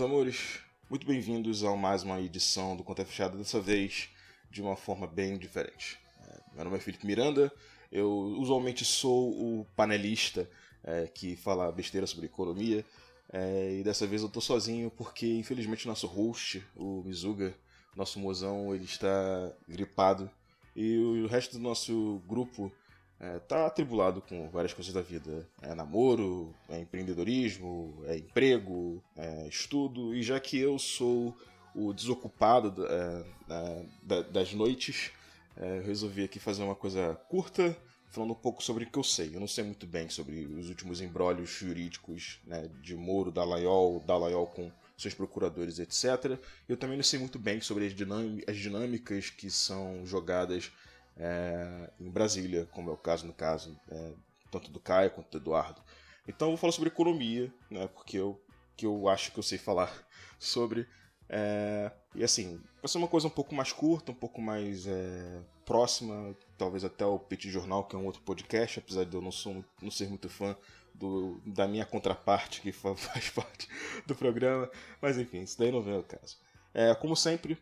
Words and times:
Meus 0.00 0.10
amores, 0.10 0.60
muito 0.88 1.06
bem-vindos 1.06 1.62
a 1.62 1.76
mais 1.76 2.02
uma 2.02 2.18
edição 2.18 2.74
do 2.74 2.82
Conta 2.82 3.04
Fechada, 3.04 3.36
dessa 3.36 3.60
vez 3.60 4.08
de 4.50 4.62
uma 4.62 4.74
forma 4.74 5.06
bem 5.06 5.36
diferente. 5.36 5.98
É, 6.26 6.40
meu 6.54 6.64
nome 6.64 6.78
é 6.78 6.80
Felipe 6.80 7.06
Miranda, 7.06 7.52
eu 7.92 8.10
usualmente 8.10 8.82
sou 8.82 9.28
o 9.30 9.66
panelista 9.76 10.48
é, 10.82 11.06
que 11.06 11.36
fala 11.36 11.70
besteira 11.70 12.06
sobre 12.06 12.24
economia, 12.24 12.82
é, 13.30 13.76
e 13.78 13.82
dessa 13.82 14.06
vez 14.06 14.22
eu 14.22 14.30
tô 14.30 14.40
sozinho 14.40 14.90
porque, 14.90 15.34
infelizmente, 15.34 15.86
nosso 15.86 16.06
host, 16.06 16.66
o 16.74 17.02
Mizuga, 17.04 17.54
nosso 17.94 18.18
mozão, 18.18 18.74
ele 18.74 18.84
está 18.84 19.52
gripado, 19.68 20.30
e 20.74 20.96
o 20.96 21.26
resto 21.26 21.58
do 21.58 21.62
nosso 21.62 22.22
grupo 22.26 22.72
é, 23.20 23.38
tá 23.38 23.66
atribulado 23.66 24.22
com 24.22 24.48
várias 24.48 24.72
coisas 24.72 24.92
da 24.92 25.02
vida. 25.02 25.46
É 25.60 25.74
namoro, 25.74 26.54
é 26.68 26.80
empreendedorismo, 26.80 28.02
é 28.06 28.16
emprego, 28.16 29.02
é 29.14 29.46
estudo, 29.46 30.14
e 30.14 30.22
já 30.22 30.40
que 30.40 30.58
eu 30.58 30.78
sou 30.78 31.36
o 31.74 31.92
desocupado 31.92 32.74
é, 32.86 34.24
das 34.32 34.54
noites, 34.54 35.12
é, 35.56 35.80
resolvi 35.84 36.24
aqui 36.24 36.38
fazer 36.38 36.62
uma 36.62 36.74
coisa 36.74 37.14
curta, 37.28 37.76
falando 38.08 38.32
um 38.32 38.36
pouco 38.36 38.62
sobre 38.62 38.84
o 38.84 38.90
que 38.90 38.98
eu 38.98 39.04
sei. 39.04 39.36
Eu 39.36 39.40
não 39.40 39.46
sei 39.46 39.64
muito 39.64 39.86
bem 39.86 40.08
sobre 40.08 40.46
os 40.46 40.68
últimos 40.68 41.00
embrólios 41.00 41.50
jurídicos 41.50 42.40
né, 42.46 42.68
de 42.82 42.96
Moro, 42.96 43.30
Dallagnol, 43.30 44.00
Dallagnol 44.00 44.46
com 44.46 44.72
seus 44.96 45.14
procuradores, 45.14 45.78
etc. 45.78 46.38
Eu 46.68 46.76
também 46.76 46.96
não 46.96 47.04
sei 47.04 47.18
muito 47.18 47.38
bem 47.38 47.60
sobre 47.60 47.86
as 47.86 48.56
dinâmicas 48.56 49.30
que 49.30 49.50
são 49.50 50.04
jogadas 50.04 50.72
é, 51.20 51.90
em 52.00 52.10
Brasília, 52.10 52.66
como 52.72 52.90
é 52.90 52.92
o 52.92 52.96
caso 52.96 53.26
no 53.26 53.34
caso 53.34 53.78
é, 53.90 54.12
tanto 54.50 54.70
do 54.70 54.80
Caio 54.80 55.10
quanto 55.10 55.30
do 55.30 55.36
Eduardo. 55.36 55.82
Então 56.26 56.48
eu 56.48 56.52
vou 56.52 56.58
falar 56.58 56.72
sobre 56.72 56.88
economia, 56.88 57.52
né, 57.70 57.86
porque 57.88 58.16
eu, 58.16 58.40
que 58.76 58.86
eu 58.86 59.08
acho 59.08 59.30
que 59.30 59.38
eu 59.38 59.42
sei 59.42 59.58
falar 59.58 59.92
sobre. 60.38 60.88
É, 61.28 61.92
e 62.14 62.24
assim, 62.24 62.60
vai 62.82 62.88
ser 62.88 62.98
uma 62.98 63.06
coisa 63.06 63.26
um 63.26 63.30
pouco 63.30 63.54
mais 63.54 63.70
curta, 63.70 64.10
um 64.10 64.14
pouco 64.14 64.40
mais 64.40 64.86
é, 64.86 65.42
próxima, 65.64 66.34
talvez 66.58 66.84
até 66.84 67.04
o 67.04 67.18
Petit 67.18 67.50
Jornal, 67.50 67.84
que 67.84 67.94
é 67.94 67.98
um 67.98 68.06
outro 68.06 68.22
podcast, 68.22 68.80
apesar 68.80 69.04
de 69.04 69.14
eu 69.14 69.20
não, 69.20 69.30
sou, 69.30 69.64
não 69.80 69.90
ser 69.90 70.08
muito 70.08 70.28
fã 70.28 70.56
do, 70.94 71.40
da 71.46 71.68
minha 71.68 71.86
contraparte 71.86 72.62
que 72.62 72.72
faz 72.72 73.30
parte 73.30 73.68
do 74.06 74.14
programa. 74.16 74.70
Mas 75.00 75.18
enfim, 75.18 75.42
isso 75.42 75.58
daí 75.58 75.70
não 75.70 75.82
vem 75.82 75.94
ao 75.94 76.02
caso. 76.02 76.38
É, 76.72 76.94
como 76.94 77.16
sempre, 77.16 77.58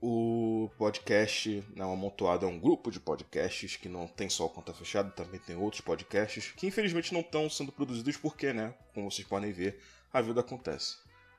o 0.00 0.70
podcast 0.78 1.64
não 1.74 1.92
amontoado 1.92 2.46
é 2.46 2.48
um 2.48 2.58
grupo 2.58 2.90
de 2.90 3.00
podcasts 3.00 3.76
que 3.76 3.88
não 3.88 4.06
tem 4.06 4.28
só 4.28 4.46
o 4.46 4.50
Conta 4.50 4.72
Fechada, 4.72 5.10
também 5.10 5.40
tem 5.40 5.56
outros 5.56 5.80
podcasts 5.80 6.52
que 6.52 6.66
infelizmente 6.66 7.12
não 7.12 7.20
estão 7.20 7.50
sendo 7.50 7.72
produzidos 7.72 8.16
porque, 8.16 8.52
né, 8.52 8.74
como 8.94 9.10
vocês 9.10 9.26
podem 9.26 9.52
ver, 9.52 9.80
a 10.12 10.20
vida 10.20 10.40
acontece. 10.40 10.96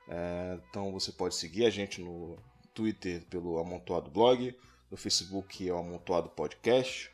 É, 0.08 0.58
então 0.68 0.92
você 0.92 1.12
pode 1.12 1.34
seguir 1.34 1.64
a 1.64 1.70
gente 1.70 2.00
no 2.00 2.36
Twitter 2.74 3.22
pelo 3.30 3.58
Amontoado 3.58 4.10
Blog, 4.10 4.54
no 4.90 4.96
Facebook 4.96 5.68
é 5.68 5.72
o 5.72 5.78
Amontoado 5.78 6.28
Podcast, 6.28 7.10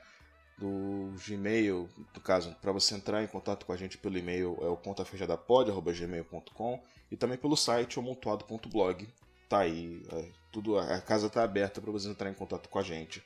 do 0.58 1.12
Gmail, 1.26 1.88
no 2.14 2.20
caso, 2.20 2.56
para 2.60 2.72
você 2.72 2.94
entrar 2.94 3.22
em 3.22 3.26
contato 3.26 3.66
com 3.66 3.72
a 3.72 3.76
gente 3.76 3.98
pelo 3.98 4.16
e-mail 4.16 4.56
é 4.62 4.68
o 4.68 4.76
contafechadapod.gmail.com 4.76 6.82
e 7.10 7.16
também 7.16 7.36
pelo 7.36 7.56
site 7.56 7.98
amontoado.blog, 7.98 9.06
tá 9.48 9.60
aí, 9.60 10.02
é, 10.10 10.28
tudo 10.56 10.78
a 10.78 10.98
casa 11.02 11.28
tá 11.28 11.42
aberta 11.42 11.82
para 11.82 11.92
você 11.92 12.08
entrar 12.08 12.30
em 12.30 12.34
contato 12.34 12.70
com 12.70 12.78
a 12.78 12.82
gente 12.82 13.22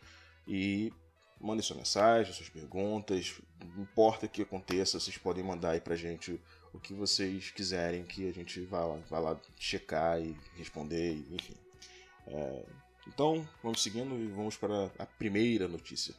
e 0.49 0.93
mandem 1.41 1.63
sua 1.63 1.77
mensagem, 1.77 2.33
suas 2.33 2.49
perguntas, 2.49 3.41
não 3.77 3.85
importa 3.85 4.27
o 4.27 4.29
que 4.29 4.43
aconteça, 4.43 4.99
vocês 4.99 5.17
podem 5.17 5.45
mandar 5.45 5.71
aí 5.71 5.81
pra 5.81 5.95
gente 5.95 6.41
o 6.73 6.81
que 6.81 6.93
vocês 6.93 7.53
quiserem 7.53 8.03
que 8.03 8.29
a 8.29 8.33
gente 8.33 8.61
vá 8.63 8.85
lá, 8.85 8.99
vá 9.09 9.21
lá 9.21 9.41
checar 9.57 10.21
e 10.21 10.37
responder, 10.57 11.25
enfim. 11.31 11.55
É, 12.27 12.65
então, 13.07 13.49
vamos 13.63 13.81
seguindo 13.81 14.17
e 14.17 14.27
vamos 14.27 14.57
para 14.57 14.91
a 14.99 15.07
primeira 15.07 15.69
notícia. 15.69 16.17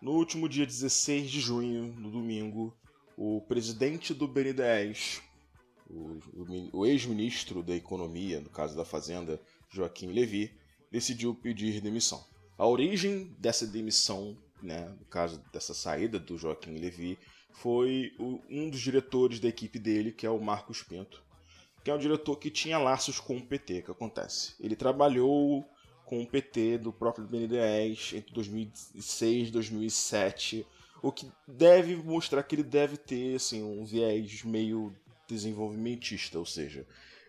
No 0.00 0.12
último 0.12 0.48
dia 0.48 0.66
16 0.66 1.30
de 1.30 1.40
junho, 1.40 1.94
no 1.98 2.10
domingo, 2.10 2.76
o 3.16 3.40
presidente 3.42 4.12
do 4.12 4.28
BNDES, 4.28 5.22
o, 5.88 6.18
o, 6.34 6.80
o 6.80 6.86
ex-ministro 6.86 7.62
da 7.62 7.74
Economia, 7.74 8.40
no 8.40 8.50
caso 8.50 8.76
da 8.76 8.84
Fazenda, 8.84 9.40
Joaquim 9.70 10.08
Levy, 10.08 10.52
decidiu 10.90 11.34
pedir 11.34 11.80
demissão. 11.80 12.24
A 12.58 12.66
origem 12.66 13.34
dessa 13.38 13.66
demissão, 13.66 14.36
né, 14.62 14.88
no 15.00 15.06
caso 15.06 15.42
dessa 15.52 15.72
saída 15.72 16.18
do 16.18 16.36
Joaquim 16.36 16.76
Levy, 16.76 17.18
foi 17.50 18.12
o, 18.18 18.40
um 18.50 18.68
dos 18.68 18.80
diretores 18.80 19.40
da 19.40 19.48
equipe 19.48 19.78
dele, 19.78 20.12
que 20.12 20.26
é 20.26 20.30
o 20.30 20.40
Marcos 20.40 20.82
Pinto, 20.82 21.23
que 21.84 21.90
é 21.90 21.94
um 21.94 21.98
diretor 21.98 22.36
que 22.36 22.50
tinha 22.50 22.78
laços 22.78 23.20
com 23.20 23.36
o 23.36 23.46
PT, 23.46 23.82
que 23.82 23.90
acontece. 23.90 24.54
Ele 24.58 24.74
trabalhou 24.74 25.62
com 26.06 26.22
o 26.22 26.26
PT 26.26 26.78
do 26.78 26.90
próprio 26.90 27.26
BNDES 27.26 28.14
entre 28.14 28.32
2006 28.32 29.48
e 29.48 29.50
2007, 29.50 30.66
o 31.02 31.12
que 31.12 31.30
deve 31.46 31.94
mostrar 31.96 32.42
que 32.42 32.54
ele 32.54 32.62
deve 32.62 32.96
ter 32.96 33.36
assim, 33.36 33.62
um 33.62 33.84
viés 33.84 34.42
meio 34.44 34.96
desenvolvimentista, 35.28 36.38
ou 36.38 36.46
seja, 36.46 36.86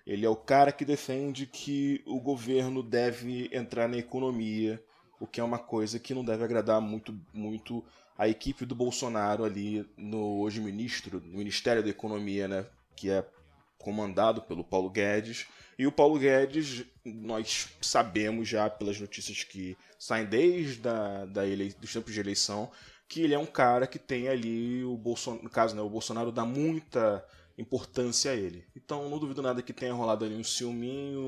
ele 0.08 0.26
é 0.26 0.30
o 0.30 0.36
cara 0.36 0.72
que 0.72 0.86
defende 0.86 1.46
que 1.46 2.02
o 2.06 2.20
governo 2.20 2.82
deve 2.82 3.50
entrar 3.52 3.90
na 3.90 3.98
economia, 3.98 4.82
o 5.20 5.28
que 5.28 5.42
é 5.42 5.44
uma 5.44 5.60
coisa 5.60 6.00
que 6.00 6.14
não 6.14 6.24
deve 6.24 6.44
agradar 6.44 6.80
muito, 6.80 7.18
muito 7.34 7.84
a 8.18 8.30
equipe 8.30 8.66
do 8.66 8.76
Bolsonaro 8.76 9.44
ali 9.44 9.86
no 9.98 10.40
hoje 10.40 10.62
ministro, 10.62 11.22
no 11.26 11.38
Ministério 11.38 11.84
da 11.84 11.90
Economia, 11.90 12.48
né, 12.48 12.66
que 12.96 13.10
é 13.10 13.26
comandado 13.78 14.42
pelo 14.42 14.64
Paulo 14.64 14.90
Guedes. 14.90 15.48
E 15.78 15.86
o 15.86 15.92
Paulo 15.92 16.18
Guedes, 16.18 16.86
nós 17.04 17.70
sabemos 17.82 18.48
já 18.48 18.70
pelas 18.70 19.00
notícias 19.00 19.44
que 19.44 19.78
saem 20.00 20.26
desde 20.26 20.88
a, 20.88 21.26
da 21.26 21.46
ele, 21.46 21.74
dos 21.80 21.92
tempos 21.92 22.14
de 22.14 22.20
eleição, 22.20 22.72
que 23.08 23.22
ele 23.22 23.34
é 23.34 23.40
um 23.40 23.46
cara 23.46 23.86
que 23.86 24.00
tem 24.00 24.28
ali 24.28 24.84
o 24.84 24.98
Bolsonaro, 24.98 25.44
no 25.44 25.50
caso, 25.50 25.76
né, 25.76 25.82
o 25.82 25.90
Bolsonaro 25.90 26.32
dá 26.32 26.46
muita 26.46 27.26
importância 27.58 28.32
a 28.32 28.36
ele. 28.36 28.66
Então 28.76 29.10
não 29.10 29.20
duvido 29.20 29.42
nada 29.42 29.62
que 29.62 29.74
tenha 29.74 29.94
rolado 29.94 30.26
ali 30.26 30.36
um 30.36 30.44
ciúminho, 30.44 31.22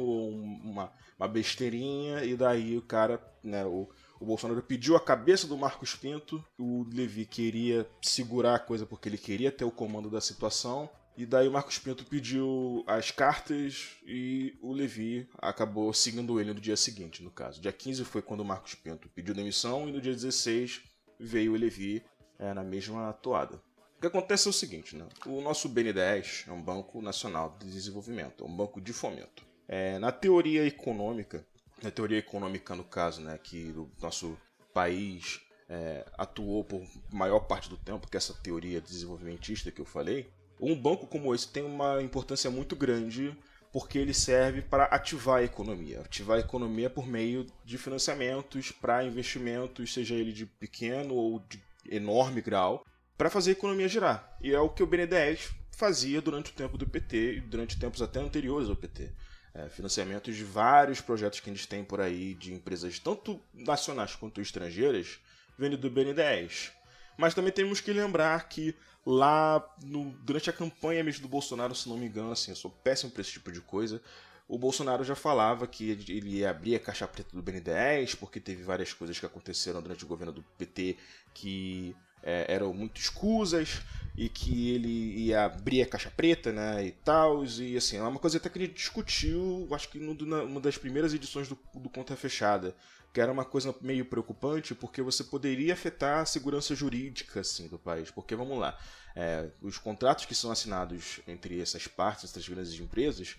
uma, 0.64 0.92
uma 1.18 1.28
besteirinha, 1.28 2.24
e 2.24 2.36
daí 2.36 2.78
o 2.78 2.82
cara, 2.82 3.22
né, 3.44 3.66
o, 3.66 3.88
o 4.20 4.26
Bolsonaro 4.26 4.62
pediu 4.62 4.96
a 4.96 5.00
cabeça 5.00 5.48
do 5.48 5.58
Marcos 5.58 5.96
Pinto, 5.96 6.44
o 6.58 6.86
Levi 6.92 7.26
queria 7.26 7.88
segurar 8.02 8.56
a 8.56 8.60
coisa 8.60 8.86
porque 8.86 9.08
ele 9.08 9.18
queria 9.18 9.52
ter 9.52 9.66
o 9.66 9.72
comando 9.72 10.10
da 10.10 10.22
situação, 10.22 10.90
e 11.18 11.26
daí 11.26 11.48
o 11.48 11.52
Marcos 11.52 11.80
Pinto 11.80 12.06
pediu 12.06 12.84
as 12.86 13.10
cartas 13.10 13.98
e 14.06 14.56
o 14.62 14.72
Levi 14.72 15.28
acabou 15.40 15.92
seguindo 15.92 16.40
ele 16.40 16.54
no 16.54 16.62
dia 16.62 16.78
seguinte, 16.78 17.24
no 17.24 17.32
caso. 17.32 17.60
Dia 17.60 17.74
15 17.74 18.06
foi 18.06 18.22
quando 18.22 18.42
o 18.42 18.46
Marcos 18.46 18.76
Pinto 18.76 19.10
pediu 19.10 19.34
demissão 19.34 19.90
e 19.90 19.92
no 19.92 20.00
dia 20.00 20.14
16 20.14 20.84
veio 21.20 21.54
o 21.54 21.56
Levi 21.56 22.04
é, 22.38 22.54
na 22.54 22.64
mesma 22.64 23.12
toada. 23.14 23.60
O 23.98 24.00
que 24.00 24.06
acontece 24.06 24.48
é 24.48 24.52
o 24.52 24.54
seguinte, 24.54 24.96
né? 24.96 25.08
O 25.26 25.42
nosso 25.42 25.68
BNDES 25.68 26.46
é 26.48 26.52
um 26.52 26.62
banco 26.62 27.02
nacional 27.02 27.58
de 27.60 27.68
desenvolvimento, 27.72 28.44
é 28.44 28.48
um 28.48 28.56
banco 28.56 28.80
de 28.80 28.94
fomento. 28.94 29.44
É, 29.68 29.98
na 29.98 30.12
teoria 30.12 30.68
econômica, 30.68 31.44
na 31.82 31.90
teoria 31.90 32.20
econômica 32.20 32.76
no 32.76 32.84
caso, 32.84 33.22
né, 33.22 33.40
que 33.42 33.72
o 33.76 33.90
nosso 34.00 34.38
país 34.72 35.42
é, 35.68 36.06
atuou 36.16 36.64
por 36.64 36.88
maior 37.12 37.40
parte 37.40 37.70
do 37.70 37.76
tempo, 37.76 38.08
que 38.08 38.16
é 38.16 38.20
essa 38.20 38.36
teoria 38.36 38.80
desenvolvimentista 38.80 39.72
que 39.72 39.82
eu 39.82 39.86
falei, 39.86 40.32
um 40.60 40.76
banco 40.76 41.08
como 41.08 41.34
esse 41.34 41.48
tem 41.48 41.64
uma 41.64 42.02
importância 42.02 42.50
muito 42.50 42.76
grande 42.76 43.36
porque 43.72 43.98
ele 43.98 44.14
serve 44.14 44.62
para 44.62 44.86
ativar 44.86 45.38
a 45.38 45.44
economia. 45.44 46.02
Ativar 46.02 46.38
a 46.38 46.42
economia 46.42 46.90
por 46.90 47.06
meio 47.06 47.46
de 47.64 47.78
financiamentos 47.78 48.72
para 48.72 49.04
investimentos, 49.04 49.94
seja 49.94 50.16
ele 50.16 50.32
de 50.32 50.46
pequeno 50.46 51.14
ou 51.14 51.40
de 51.48 51.62
enorme 51.90 52.42
grau, 52.42 52.86
para 53.18 53.30
fazer 53.30 53.52
a 53.52 53.54
economia 53.54 53.88
girar. 53.88 54.38
E 54.42 54.54
é 54.54 54.60
o 54.60 54.70
que 54.70 54.84
o 54.84 54.88
BNDES 54.88 55.52
fazia 55.72 56.22
durante 56.22 56.52
o 56.52 56.56
tempo 56.56 56.78
do 56.78 56.88
PT 56.88 57.36
e 57.36 57.42
durante 57.42 57.80
tempos 57.80 58.02
até 58.02 58.20
anteriores 58.20 58.70
ao 58.70 58.76
PT. 58.76 59.12
É, 59.54 59.70
financiamentos 59.70 60.36
de 60.36 60.44
vários 60.44 61.02
projetos 61.02 61.40
que 61.40 61.50
a 61.50 61.54
gente 61.54 61.68
tem 61.68 61.84
por 61.84 62.00
aí 62.00 62.36
de 62.36 62.54
empresas 62.54 63.00
tanto 63.00 63.42
nacionais 63.54 64.16
quanto 64.16 64.40
estrangeiras 64.40 65.20
vindo 65.58 65.78
do 65.78 65.90
BNDES. 65.90 66.72
Mas 67.18 67.34
também 67.34 67.52
temos 67.52 67.82
que 67.82 67.92
lembrar 67.92 68.48
que 68.48 68.76
lá 69.08 69.66
no, 69.82 70.12
durante 70.22 70.50
a 70.50 70.54
campanha 70.54 71.02
mesmo 71.02 71.22
do 71.22 71.30
Bolsonaro, 71.30 71.74
se 71.74 71.88
não 71.88 71.98
me 71.98 72.08
engano, 72.08 72.32
assim, 72.32 72.52
eu 72.52 72.58
sou 72.58 72.70
péssimo 72.70 73.10
para 73.10 73.22
esse 73.22 73.32
tipo 73.32 73.50
de 73.54 73.62
coisa. 73.62 74.02
O 74.50 74.58
Bolsonaro 74.58 75.02
já 75.02 75.16
falava 75.16 75.66
que 75.66 75.92
ele 75.92 76.40
ia 76.40 76.50
abrir 76.50 76.76
a 76.76 76.80
caixa 76.80 77.08
preta 77.08 77.30
do 77.34 77.42
BN10, 77.42 78.18
porque 78.18 78.38
teve 78.38 78.64
várias 78.64 78.92
coisas 78.92 79.18
que 79.18 79.26
aconteceram 79.26 79.82
durante 79.82 80.04
o 80.04 80.08
governo 80.08 80.34
do 80.34 80.44
PT 80.58 80.98
que 81.34 81.96
é, 82.28 82.46
eram 82.54 82.74
muito 82.74 83.00
escusas 83.00 83.82
e 84.18 84.28
que 84.28 84.72
ele 84.72 85.16
ia 85.28 85.46
abrir 85.46 85.82
a 85.82 85.86
caixa 85.86 86.12
preta, 86.12 86.52
né, 86.52 86.86
e 86.86 86.92
tal, 86.92 87.46
e 87.46 87.78
assim, 87.78 87.98
é 87.98 88.02
uma 88.02 88.20
coisa 88.20 88.38
até 88.38 88.50
que 88.50 88.58
ele 88.58 88.68
discutiu, 88.68 89.68
acho 89.72 89.88
que 89.90 89.98
numa 90.00 90.60
das 90.60 90.78
primeiras 90.78 91.14
edições 91.14 91.48
do, 91.48 91.58
do 91.76 91.88
Conta 91.88 92.16
Fechada, 92.16 92.76
que 93.14 93.22
era 93.22 93.32
uma 93.32 93.46
coisa 93.46 93.74
meio 93.80 94.04
preocupante, 94.04 94.76
porque 94.76 95.02
você 95.02 95.24
poderia 95.24 95.74
afetar 95.74 96.20
a 96.20 96.26
segurança 96.26 96.76
jurídica, 96.76 97.40
assim, 97.40 97.68
do 97.68 97.80
país, 97.80 98.12
porque, 98.12 98.36
vamos 98.36 98.60
lá, 98.60 98.78
é, 99.16 99.50
os 99.62 99.78
contratos 99.78 100.26
que 100.26 100.36
são 100.36 100.52
assinados 100.52 101.22
entre 101.28 101.62
essas 101.62 101.88
partes, 101.88 102.26
essas 102.26 102.48
grandes 102.50 102.74
empresas, 102.74 103.38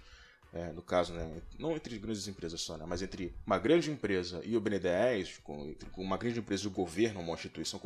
é, 0.59 0.73
no 0.73 0.83
caso, 0.83 1.13
né, 1.13 1.41
não 1.57 1.73
entre 1.73 1.97
grandes 1.99 2.27
empresas 2.27 2.61
só, 2.61 2.77
né, 2.77 2.85
mas 2.87 3.01
entre 3.01 3.33
uma 3.47 3.59
grande 3.59 3.91
empresa 3.91 4.41
e 4.45 4.57
o 4.57 4.61
BNDES, 4.61 5.39
com 5.45 5.77
uma 5.97 6.17
grande 6.17 6.41
empresa 6.41 6.65
e 6.65 6.67
o 6.67 6.71
governo, 6.71 7.21
uma 7.21 7.35
instituição 7.35 7.81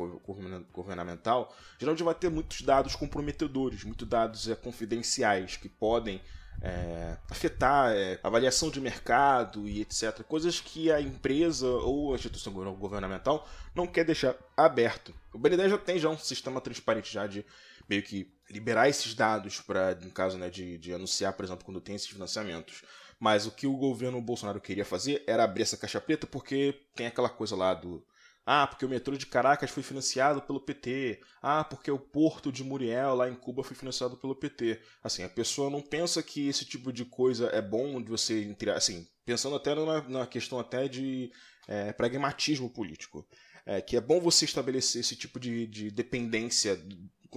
governamental, 0.73 1.55
geralmente 1.77 2.03
vai 2.03 2.15
ter 2.15 2.29
muitos 2.29 2.61
dados 2.61 2.95
comprometedores, 2.95 3.83
muitos 3.83 4.07
dados 4.07 4.49
é, 4.49 4.55
confidenciais 4.55 5.55
que 5.55 5.69
podem 5.69 6.19
é, 6.61 7.17
afetar 7.29 7.91
é, 7.91 8.19
avaliação 8.23 8.69
de 8.69 8.81
mercado 8.81 9.67
e 9.67 9.81
etc. 9.81 10.23
Coisas 10.23 10.59
que 10.59 10.91
a 10.91 10.99
empresa 10.99 11.67
ou 11.67 12.13
a 12.13 12.15
instituição 12.15 12.53
governamental 12.53 13.47
não 13.75 13.85
quer 13.85 14.03
deixar 14.03 14.35
aberto. 14.57 15.13
O 15.31 15.37
BNDES 15.37 15.71
já 15.71 15.77
tem 15.77 15.99
já 15.99 16.09
um 16.09 16.17
sistema 16.17 16.61
transparente 16.61 17.13
já 17.13 17.27
de 17.27 17.45
meio 17.89 18.03
que 18.03 18.31
liberar 18.49 18.89
esses 18.89 19.13
dados 19.13 19.61
para, 19.61 19.95
no 19.95 20.11
caso, 20.11 20.37
né, 20.37 20.49
de, 20.49 20.77
de 20.77 20.93
anunciar, 20.93 21.33
por 21.33 21.45
exemplo, 21.45 21.65
quando 21.65 21.81
tem 21.81 21.95
esses 21.95 22.07
financiamentos. 22.07 22.83
Mas 23.19 23.45
o 23.45 23.51
que 23.51 23.65
o 23.65 23.77
governo 23.77 24.21
Bolsonaro 24.21 24.59
queria 24.59 24.83
fazer 24.83 25.23
era 25.25 25.43
abrir 25.43 25.63
essa 25.63 25.77
caixa 25.77 26.01
preta 26.01 26.27
porque 26.27 26.81
tem 26.95 27.07
aquela 27.07 27.29
coisa 27.29 27.55
lá 27.55 27.73
do 27.73 28.05
ah, 28.45 28.67
porque 28.67 28.85
o 28.85 28.89
metrô 28.89 29.15
de 29.15 29.25
Caracas 29.25 29.69
foi 29.71 29.81
financiado 29.81 30.41
pelo 30.41 30.59
PT. 30.59 31.21
Ah, 31.41 31.63
porque 31.63 31.89
o 31.89 31.97
porto 31.97 32.51
de 32.51 32.63
Muriel 32.63 33.15
lá 33.15 33.29
em 33.29 33.35
Cuba 33.35 33.63
foi 33.63 33.75
financiado 33.75 34.17
pelo 34.17 34.35
PT. 34.35 34.81
Assim, 35.01 35.23
a 35.23 35.29
pessoa 35.29 35.69
não 35.69 35.81
pensa 35.81 36.21
que 36.21 36.47
esse 36.49 36.65
tipo 36.65 36.91
de 36.91 37.05
coisa 37.05 37.47
é 37.47 37.61
bom 37.61 38.01
de 38.01 38.09
você 38.09 38.55
assim, 38.75 39.07
pensando 39.25 39.55
até 39.55 39.73
na, 40.09 40.27
questão 40.27 40.59
até 40.59 40.89
de 40.89 41.31
é, 41.67 41.93
pragmatismo 41.93 42.69
político. 42.69 43.25
É, 43.65 43.81
que 43.81 43.95
é 43.95 44.01
bom 44.01 44.19
você 44.19 44.43
estabelecer 44.43 44.99
esse 44.99 45.15
tipo 45.15 45.39
de, 45.39 45.65
de 45.67 45.89
dependência 45.89 46.75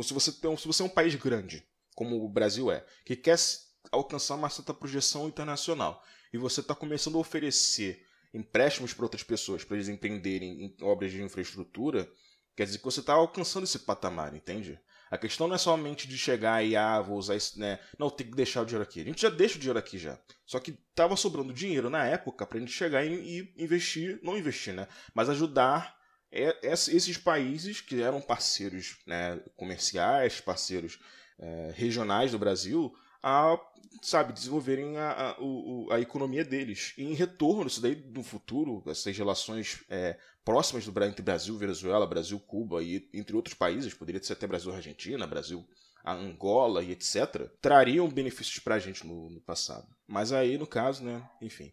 se 0.02 0.14
você, 0.14 0.32
tem, 0.32 0.56
se 0.56 0.66
você 0.66 0.82
é 0.82 0.86
um 0.86 0.90
país 0.90 1.14
grande, 1.14 1.66
como 1.94 2.24
o 2.24 2.28
Brasil 2.28 2.70
é, 2.70 2.84
que 3.04 3.16
quer 3.16 3.38
alcançar 3.90 4.34
uma 4.34 4.50
certa 4.50 4.74
projeção 4.74 5.28
internacional, 5.28 6.02
e 6.32 6.38
você 6.38 6.60
está 6.60 6.74
começando 6.74 7.16
a 7.16 7.20
oferecer 7.20 8.04
empréstimos 8.34 8.92
para 8.92 9.04
outras 9.04 9.22
pessoas, 9.22 9.64
para 9.64 9.76
eles 9.76 9.88
empreenderem 9.88 10.64
em 10.64 10.76
obras 10.84 11.10
de 11.10 11.22
infraestrutura, 11.22 12.10
quer 12.54 12.64
dizer 12.64 12.78
que 12.78 12.84
você 12.84 13.00
está 13.00 13.14
alcançando 13.14 13.64
esse 13.64 13.78
patamar, 13.78 14.34
entende? 14.34 14.78
A 15.10 15.16
questão 15.16 15.46
não 15.46 15.54
é 15.54 15.58
somente 15.58 16.08
de 16.08 16.18
chegar 16.18 16.64
e, 16.64 16.74
ah, 16.74 17.00
vou 17.00 17.16
usar 17.16 17.36
isso, 17.36 17.58
né? 17.58 17.78
Não, 17.98 18.10
tem 18.10 18.28
que 18.28 18.36
deixar 18.36 18.62
o 18.62 18.64
dinheiro 18.64 18.82
aqui. 18.82 19.00
A 19.00 19.04
gente 19.04 19.22
já 19.22 19.30
deixa 19.30 19.56
o 19.56 19.58
dinheiro 19.58 19.78
aqui 19.78 19.98
já. 19.98 20.18
Só 20.44 20.58
que 20.58 20.72
estava 20.90 21.14
sobrando 21.16 21.52
dinheiro 21.52 21.88
na 21.88 22.04
época 22.04 22.44
para 22.44 22.58
gente 22.58 22.72
chegar 22.72 23.04
e, 23.04 23.12
e 23.56 23.64
investir, 23.64 24.18
não 24.22 24.36
investir, 24.36 24.74
né? 24.74 24.88
Mas 25.14 25.28
ajudar 25.28 25.96
é, 26.30 26.58
esses 26.62 27.16
países 27.16 27.80
que 27.80 28.02
eram 28.02 28.20
parceiros 28.20 28.98
né, 29.06 29.40
comerciais, 29.56 30.40
parceiros 30.40 30.98
é, 31.38 31.72
regionais 31.74 32.32
do 32.32 32.38
Brasil, 32.38 32.94
a 33.22 33.58
sabe 34.02 34.32
desenvolverem 34.32 34.96
a, 34.98 35.10
a, 35.10 35.36
a, 35.94 36.00
economia 36.00 36.44
deles. 36.44 36.92
E 36.98 37.04
em 37.04 37.14
retorno, 37.14 37.66
isso 37.66 37.80
daí 37.80 37.96
no 38.14 38.22
futuro, 38.22 38.82
essas 38.86 39.16
relações 39.16 39.82
é, 39.88 40.18
próximas 40.44 40.86
do 40.86 41.04
entre 41.04 41.22
Brasil, 41.22 41.56
Venezuela, 41.56 42.06
Brasil, 42.06 42.38
Cuba 42.38 42.82
e 42.82 43.08
entre 43.12 43.34
outros 43.34 43.54
países, 43.54 43.94
poderia 43.94 44.22
ser 44.22 44.34
até 44.34 44.46
Brasil, 44.46 44.72
Argentina, 44.72 45.26
Brasil, 45.26 45.66
Angola 46.04 46.84
e 46.84 46.92
etc., 46.92 47.50
trariam 47.60 48.08
benefícios 48.08 48.60
para 48.60 48.76
a 48.76 48.78
gente 48.78 49.06
no, 49.06 49.28
no 49.28 49.40
passado. 49.40 49.88
Mas 50.06 50.32
aí, 50.32 50.56
no 50.56 50.66
caso, 50.66 51.02
né, 51.02 51.28
enfim. 51.40 51.72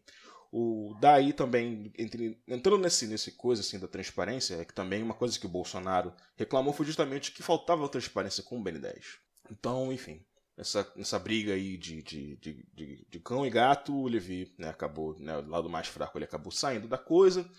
O, 0.55 0.95
daí 1.01 1.33
também, 1.33 1.91
entre, 1.97 2.39
entrando 2.47 2.77
nesse, 2.77 3.07
nesse 3.07 3.31
coisa 3.31 3.61
assim 3.63 3.79
da 3.79 3.87
transparência, 3.87 4.53
é 4.53 4.63
que 4.63 4.71
também 4.71 5.01
uma 5.01 5.15
coisa 5.15 5.39
que 5.39 5.47
o 5.47 5.49
Bolsonaro 5.49 6.13
reclamou 6.35 6.71
foi 6.71 6.85
justamente 6.85 7.31
que 7.31 7.41
faltava 7.41 7.89
transparência 7.89 8.43
com 8.43 8.59
o 8.59 8.63
BN10. 8.63 9.01
Então, 9.49 9.91
enfim, 9.91 10.23
essa, 10.55 10.87
essa 10.95 11.17
briga 11.17 11.53
aí 11.53 11.75
de, 11.75 12.03
de, 12.03 12.35
de, 12.35 12.65
de, 12.71 13.07
de 13.09 13.19
cão 13.19 13.43
e 13.43 13.49
gato, 13.49 13.95
o 13.95 14.07
Levi 14.07 14.53
né, 14.55 14.69
acabou, 14.69 15.17
né, 15.17 15.35
o 15.39 15.49
lado 15.49 15.67
mais 15.71 15.87
fraco, 15.87 16.19
ele 16.19 16.25
acabou 16.25 16.51
saindo 16.51 16.87
da 16.87 16.99
coisa. 16.99 17.49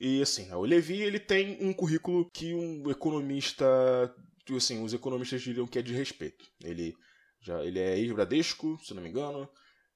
E 0.00 0.22
assim, 0.22 0.50
o 0.50 0.64
Levi 0.64 1.02
ele 1.02 1.20
tem 1.20 1.58
um 1.60 1.74
currículo 1.74 2.30
que 2.30 2.54
um 2.54 2.90
economista, 2.90 3.66
assim, 4.56 4.82
os 4.82 4.94
economistas 4.94 5.42
diriam 5.42 5.66
que 5.66 5.78
é 5.78 5.82
de 5.82 5.92
respeito. 5.92 6.46
Ele 6.64 6.96
já 7.42 7.62
ele 7.62 7.78
é 7.78 7.98
ex-Bradesco, 7.98 8.78
se 8.82 8.94
não 8.94 9.02
me 9.02 9.10
engano, 9.10 9.46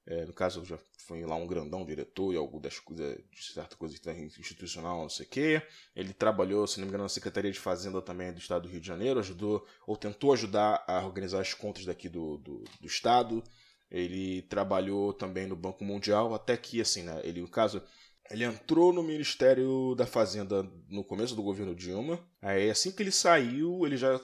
é, 0.05 0.25
no 0.25 0.33
caso, 0.33 0.65
já 0.65 0.77
foi 1.07 1.25
lá 1.25 1.35
um 1.35 1.47
grandão 1.47 1.85
diretor 1.85 2.33
e 2.33 2.37
algo 2.37 2.59
das 2.59 2.77
coisas, 2.79 3.17
de 3.31 3.43
certa 3.53 3.75
coisa 3.75 3.95
institucional, 4.37 5.01
não 5.01 5.09
sei 5.09 5.25
o 5.25 5.29
quê. 5.29 5.61
Ele 5.95 6.13
trabalhou, 6.13 6.67
se 6.67 6.79
não 6.79 6.85
me 6.85 6.89
engano, 6.89 7.03
na 7.03 7.09
Secretaria 7.09 7.51
de 7.51 7.59
Fazenda 7.59 8.01
também 8.01 8.33
do 8.33 8.39
Estado 8.39 8.63
do 8.63 8.69
Rio 8.69 8.81
de 8.81 8.87
Janeiro, 8.87 9.19
ajudou, 9.19 9.65
ou 9.87 9.95
tentou 9.95 10.33
ajudar 10.33 10.83
a 10.87 11.05
organizar 11.05 11.39
as 11.39 11.53
contas 11.53 11.85
daqui 11.85 12.09
do, 12.09 12.37
do, 12.37 12.63
do 12.81 12.87
Estado. 12.87 13.41
Ele 13.89 14.41
trabalhou 14.43 15.13
também 15.13 15.47
no 15.47 15.55
Banco 15.55 15.85
Mundial, 15.85 16.33
até 16.33 16.57
que, 16.57 16.81
assim, 16.81 17.03
né, 17.03 17.21
ele, 17.23 17.41
no 17.41 17.47
caso, 17.47 17.81
ele 18.29 18.43
entrou 18.43 18.91
no 18.91 19.03
Ministério 19.03 19.95
da 19.95 20.05
Fazenda 20.05 20.63
no 20.89 21.03
começo 21.03 21.35
do 21.35 21.43
governo 21.43 21.75
Dilma. 21.75 22.19
Aí, 22.41 22.69
assim 22.69 22.91
que 22.91 23.03
ele 23.03 23.11
saiu, 23.11 23.85
ele 23.85 23.95
já, 23.95 24.19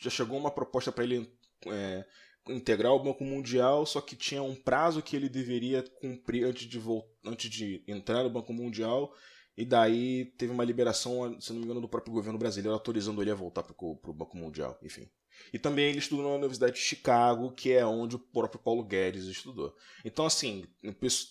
já 0.00 0.10
chegou 0.10 0.36
uma 0.36 0.50
proposta 0.50 0.92
para 0.92 1.04
ele 1.04 1.30
é, 1.66 2.04
integrar 2.48 2.92
o 2.92 3.02
Banco 3.02 3.24
Mundial, 3.24 3.86
só 3.86 4.00
que 4.00 4.16
tinha 4.16 4.42
um 4.42 4.54
prazo 4.54 5.02
que 5.02 5.16
ele 5.16 5.28
deveria 5.28 5.82
cumprir 6.00 6.44
antes 6.44 6.66
de, 6.68 6.80
antes 7.24 7.50
de 7.50 7.82
entrar 7.86 8.22
no 8.22 8.30
Banco 8.30 8.52
Mundial, 8.52 9.14
e 9.56 9.64
daí 9.64 10.26
teve 10.36 10.52
uma 10.52 10.64
liberação, 10.64 11.40
se 11.40 11.52
não 11.52 11.60
me 11.60 11.64
engano, 11.64 11.80
do 11.80 11.88
próprio 11.88 12.12
governo 12.12 12.38
brasileiro 12.38 12.74
autorizando 12.74 13.22
ele 13.22 13.30
a 13.30 13.34
voltar 13.34 13.62
para 13.62 13.74
o 13.78 14.12
Banco 14.12 14.36
Mundial, 14.36 14.78
enfim. 14.82 15.08
E 15.52 15.58
também 15.58 15.86
ele 15.86 15.98
estudou 15.98 16.24
na 16.24 16.36
Universidade 16.36 16.74
de 16.74 16.80
Chicago, 16.80 17.52
que 17.52 17.72
é 17.72 17.84
onde 17.84 18.16
o 18.16 18.18
próprio 18.18 18.60
Paulo 18.60 18.84
Guedes 18.84 19.24
estudou. 19.24 19.74
Então, 20.04 20.26
assim, 20.26 20.64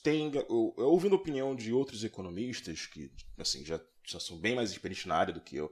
tem, 0.03 0.31
eu, 0.35 0.73
eu 0.77 0.87
ouvindo 0.89 1.15
a 1.15 1.17
opinião 1.17 1.55
de 1.55 1.73
outros 1.73 2.03
economistas, 2.03 2.85
que 2.85 3.11
assim, 3.37 3.65
já, 3.65 3.79
já 4.05 4.19
são 4.19 4.37
bem 4.37 4.55
mais 4.55 4.71
experientes 4.71 5.05
na 5.05 5.15
área 5.15 5.33
do 5.33 5.41
que 5.41 5.55
eu, 5.55 5.71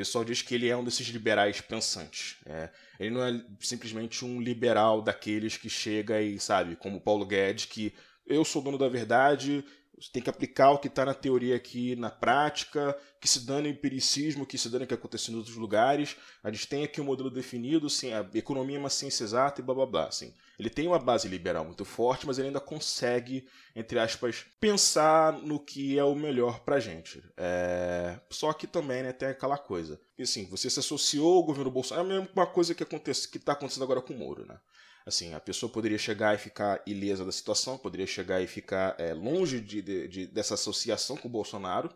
pessoal 0.00 0.24
diz 0.24 0.40
que 0.40 0.54
ele 0.54 0.68
é 0.68 0.76
um 0.76 0.82
desses 0.82 1.06
liberais 1.08 1.60
pensantes. 1.60 2.36
É, 2.46 2.70
ele 2.98 3.10
não 3.10 3.22
é 3.22 3.44
simplesmente 3.60 4.24
um 4.24 4.40
liberal 4.40 5.02
daqueles 5.02 5.56
que 5.58 5.68
chega 5.68 6.20
e, 6.22 6.40
sabe, 6.40 6.74
como 6.76 7.00
Paulo 7.00 7.26
Guedes, 7.26 7.66
que 7.66 7.92
eu 8.26 8.44
sou 8.44 8.62
dono 8.62 8.78
da 8.78 8.88
verdade, 8.88 9.62
tem 10.12 10.22
que 10.22 10.30
aplicar 10.30 10.70
o 10.70 10.78
que 10.78 10.88
está 10.88 11.04
na 11.04 11.12
teoria 11.12 11.54
aqui 11.54 11.94
na 11.96 12.08
prática, 12.08 12.96
que 13.20 13.28
se 13.28 13.40
dane 13.40 13.68
o 13.68 13.72
empiricismo, 13.72 14.46
que 14.46 14.56
se 14.56 14.70
dane 14.70 14.84
o 14.84 14.86
que 14.86 14.94
acontece 14.94 15.30
em 15.30 15.36
outros 15.36 15.56
lugares. 15.56 16.16
A 16.42 16.50
gente 16.50 16.66
tem 16.66 16.82
aqui 16.82 16.98
um 17.00 17.04
modelo 17.04 17.30
definido, 17.30 17.88
assim, 17.88 18.12
a 18.12 18.26
economia 18.32 18.76
é 18.76 18.80
uma 18.80 18.88
ciência 18.88 19.24
exata 19.24 19.60
e 19.60 19.64
blá 19.64 19.74
blá 19.74 19.86
blá. 19.86 20.06
Assim. 20.06 20.32
Ele 20.60 20.68
tem 20.68 20.86
uma 20.86 20.98
base 20.98 21.26
liberal 21.26 21.64
muito 21.64 21.86
forte, 21.86 22.26
mas 22.26 22.38
ele 22.38 22.48
ainda 22.48 22.60
consegue, 22.60 23.48
entre 23.74 23.98
aspas, 23.98 24.44
pensar 24.60 25.32
no 25.32 25.58
que 25.58 25.98
é 25.98 26.04
o 26.04 26.14
melhor 26.14 26.60
pra 26.60 26.78
gente. 26.78 27.22
É... 27.34 28.20
Só 28.28 28.52
que 28.52 28.66
também 28.66 29.02
né, 29.02 29.10
tem 29.10 29.28
aquela 29.28 29.56
coisa. 29.56 29.98
E 30.18 30.22
assim, 30.22 30.44
você 30.44 30.68
se 30.68 30.78
associou 30.78 31.36
ao 31.36 31.42
governo 31.42 31.70
Bolsonaro, 31.70 32.12
é 32.12 32.16
a 32.16 32.20
mesma 32.20 32.46
coisa 32.46 32.74
que, 32.74 32.82
acontece, 32.82 33.26
que 33.26 33.38
tá 33.38 33.52
acontecendo 33.52 33.84
agora 33.84 34.02
com 34.02 34.12
o 34.12 34.18
Moro, 34.18 34.44
né? 34.44 34.58
Assim, 35.06 35.32
a 35.32 35.40
pessoa 35.40 35.72
poderia 35.72 35.96
chegar 35.96 36.34
e 36.34 36.38
ficar 36.38 36.82
ilesa 36.86 37.24
da 37.24 37.32
situação, 37.32 37.78
poderia 37.78 38.06
chegar 38.06 38.42
e 38.42 38.46
ficar 38.46 38.94
é, 38.98 39.14
longe 39.14 39.60
de, 39.60 39.80
de, 39.80 40.08
de, 40.08 40.26
dessa 40.26 40.52
associação 40.52 41.16
com 41.16 41.26
o 41.26 41.30
Bolsonaro, 41.30 41.90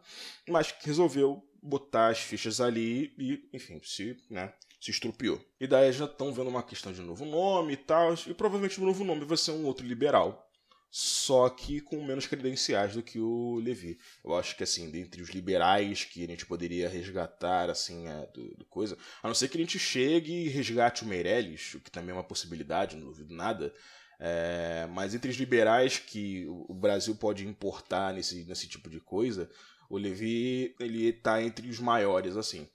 mas 0.48 0.74
resolveu 0.80 1.46
botar 1.62 2.08
as 2.08 2.18
fichas 2.18 2.62
ali 2.62 3.12
e, 3.18 3.46
enfim, 3.52 3.78
se, 3.84 4.16
né, 4.30 4.54
se 4.84 4.90
estrupiou. 4.90 5.42
E 5.58 5.66
daí 5.66 5.90
já 5.92 6.04
estão 6.04 6.30
vendo 6.30 6.50
uma 6.50 6.62
questão 6.62 6.92
de 6.92 7.00
novo 7.00 7.24
nome 7.24 7.72
e 7.72 7.76
tal, 7.76 8.12
e 8.26 8.34
provavelmente 8.34 8.78
o 8.78 8.84
novo 8.84 9.02
nome 9.02 9.24
vai 9.24 9.38
ser 9.38 9.52
um 9.52 9.64
outro 9.64 9.86
liberal, 9.86 10.46
só 10.90 11.48
que 11.48 11.80
com 11.80 12.04
menos 12.04 12.26
credenciais 12.26 12.92
do 12.92 13.02
que 13.02 13.18
o 13.18 13.54
Levi. 13.64 13.98
Eu 14.22 14.36
acho 14.36 14.54
que, 14.54 14.62
assim, 14.62 14.90
dentre 14.90 15.22
os 15.22 15.30
liberais 15.30 16.04
que 16.04 16.22
a 16.22 16.26
gente 16.26 16.44
poderia 16.44 16.86
resgatar, 16.86 17.70
assim, 17.70 18.06
é, 18.06 18.26
do, 18.34 18.54
do, 18.56 18.66
coisa, 18.66 18.98
a 19.22 19.26
não 19.26 19.34
ser 19.34 19.48
que 19.48 19.56
a 19.56 19.60
gente 19.60 19.78
chegue 19.78 20.32
e 20.32 20.48
resgate 20.50 21.02
o 21.02 21.06
Meirelles, 21.06 21.72
o 21.72 21.80
que 21.80 21.90
também 21.90 22.10
é 22.10 22.18
uma 22.18 22.22
possibilidade, 22.22 22.94
não 22.94 23.06
duvido 23.06 23.34
nada, 23.34 23.72
é, 24.20 24.86
mas 24.90 25.14
entre 25.14 25.30
os 25.30 25.36
liberais 25.36 25.98
que 25.98 26.44
o 26.46 26.74
Brasil 26.74 27.16
pode 27.16 27.46
importar 27.46 28.12
nesse, 28.12 28.44
nesse 28.44 28.68
tipo 28.68 28.90
de 28.90 29.00
coisa, 29.00 29.50
o 29.88 29.98
Levi, 29.98 30.74
ele 30.80 31.12
tá 31.12 31.42
entre 31.42 31.68
os 31.68 31.78
maiores, 31.78 32.36
assim. 32.36 32.68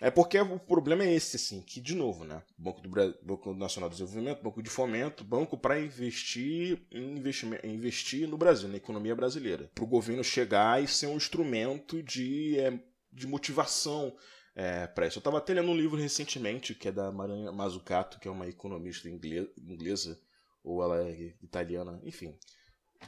É 0.00 0.10
porque 0.10 0.38
o 0.38 0.58
problema 0.58 1.04
é 1.04 1.14
esse, 1.14 1.36
assim, 1.36 1.60
que, 1.62 1.80
de 1.80 1.94
novo, 1.94 2.24
né? 2.24 2.42
Banco, 2.56 2.80
do 2.80 2.88
Bra... 2.88 3.14
Banco 3.22 3.54
Nacional 3.54 3.88
de 3.88 3.96
Desenvolvimento, 3.96 4.42
Banco 4.42 4.62
de 4.62 4.70
Fomento, 4.70 5.24
banco 5.24 5.56
para 5.56 5.80
investir 5.80 6.86
investir 7.64 8.28
no 8.28 8.36
Brasil, 8.36 8.68
na 8.68 8.76
economia 8.76 9.14
brasileira. 9.14 9.70
Para 9.74 9.84
o 9.84 9.88
governo 9.88 10.22
chegar 10.22 10.82
e 10.82 10.86
ser 10.86 11.06
um 11.06 11.16
instrumento 11.16 12.02
de, 12.02 12.58
é, 12.58 12.78
de 13.12 13.26
motivação 13.26 14.14
é, 14.54 14.86
para 14.86 15.06
isso. 15.06 15.18
Eu 15.18 15.20
estava 15.20 15.38
até 15.38 15.54
lendo 15.54 15.70
um 15.70 15.76
livro 15.76 16.00
recentemente 16.00 16.74
que 16.74 16.88
é 16.88 16.92
da 16.92 17.12
Maranha 17.12 17.52
Mazzucato, 17.52 18.18
que 18.18 18.26
é 18.28 18.30
uma 18.30 18.48
economista 18.48 19.08
inglesa, 19.08 20.18
ou 20.64 20.82
ela 20.82 21.02
é 21.02 21.34
italiana, 21.42 22.00
enfim. 22.04 22.36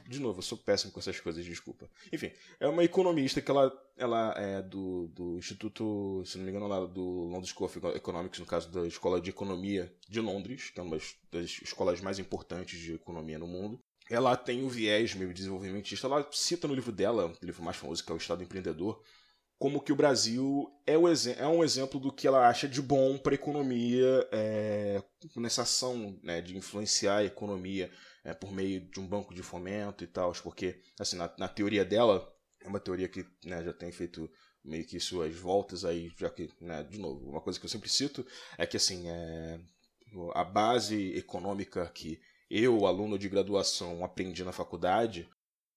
De 0.07 0.21
novo, 0.21 0.39
eu 0.39 0.43
sou 0.43 0.57
péssimo 0.59 0.93
com 0.93 1.01
essas 1.01 1.19
coisas, 1.21 1.45
desculpa. 1.45 1.89
Enfim, 2.13 2.31
é 2.59 2.67
uma 2.67 2.85
economista 2.85 3.41
que 3.41 3.51
ela, 3.51 3.73
ela 3.97 4.35
é 4.37 4.63
do, 4.63 5.09
do 5.09 5.39
Instituto, 5.39 6.23
se 6.25 6.39
não 6.39 6.45
me 6.45 6.51
engano, 6.51 6.67
lá 6.67 6.87
do 6.87 7.03
London 7.03 7.47
School 7.47 7.67
of 7.67 7.79
Economics, 7.97 8.41
no 8.41 8.47
caso 8.47 8.71
da 8.71 8.87
Escola 8.87 9.21
de 9.21 9.31
Economia 9.31 9.95
de 10.09 10.21
Londres, 10.21 10.71
que 10.71 10.81
é 10.81 10.83
uma 10.83 10.99
das 11.31 11.61
escolas 11.63 12.01
mais 12.01 12.19
importantes 12.19 12.79
de 12.79 12.95
economia 12.95 13.39
no 13.39 13.47
mundo. 13.47 13.81
Ela 14.11 14.37
tem 14.37 14.65
o 14.65 14.69
viés 14.69 15.15
meio 15.15 15.35
desenvolvimentista. 15.35 16.07
Ela 16.07 16.27
cita 16.33 16.67
no 16.67 16.75
livro 16.75 16.93
dela, 16.93 17.27
o 17.27 17.45
livro 17.45 17.63
mais 17.63 17.77
famoso, 17.77 18.03
que 18.03 18.11
é 18.11 18.15
o 18.15 18.19
Estado 18.19 18.43
Empreendedor, 18.43 19.03
como 19.59 19.81
que 19.81 19.93
o 19.93 19.97
Brasil 19.97 20.71
é, 20.87 20.97
o 20.97 21.09
é 21.09 21.49
um 21.49 21.65
exemplo 21.65 21.99
do 21.99 22.13
que 22.13 22.27
ela 22.27 22.49
acha 22.49 22.69
de 22.69 22.81
bom 22.81 23.19
para 23.19 23.33
a 23.33 23.35
economia, 23.35 24.27
é, 24.31 25.03
nessa 25.37 25.63
ação 25.63 26.17
né, 26.23 26.41
de 26.41 26.57
influenciar 26.57 27.19
a 27.19 27.25
economia 27.25 27.91
é, 28.29 28.35
por 28.35 28.53
meio 28.53 28.81
de 28.81 29.01
um 29.01 29.07
banco 29.07 29.35
de 29.35 29.43
fomento 29.43 30.05
e 30.05 30.07
tal, 30.07 30.33
porque, 30.43 30.79
assim, 31.01 31.17
na, 31.17 31.33
na 31.39 31.49
teoria 31.49 31.83
dela, 31.83 32.31
é 32.61 32.69
uma 32.69 32.79
teoria 32.79 33.09
que 33.09 33.25
né, 33.43 33.65
já 33.65 33.73
tem 33.73 33.91
feito 33.91 34.31
meio 34.63 34.85
que 34.85 35.01
suas 35.01 35.35
voltas 35.35 35.83
aí, 35.83 36.13
já 36.19 36.29
que, 36.29 36.51
né, 36.61 36.83
de 36.83 36.99
novo, 36.99 37.31
uma 37.31 37.41
coisa 37.41 37.59
que 37.59 37.65
eu 37.65 37.71
sempre 37.71 37.89
cito 37.89 38.27
é 38.59 38.67
que, 38.67 38.77
assim, 38.77 39.09
é, 39.09 39.59
a 40.35 40.45
base 40.45 41.17
econômica 41.17 41.89
que 41.89 42.21
eu, 42.51 42.87
aluno 42.87 43.19
de 43.19 43.31
graduação, 43.31 44.05
aprendi 44.05 44.45
na 44.45 44.53
faculdade, 44.53 45.27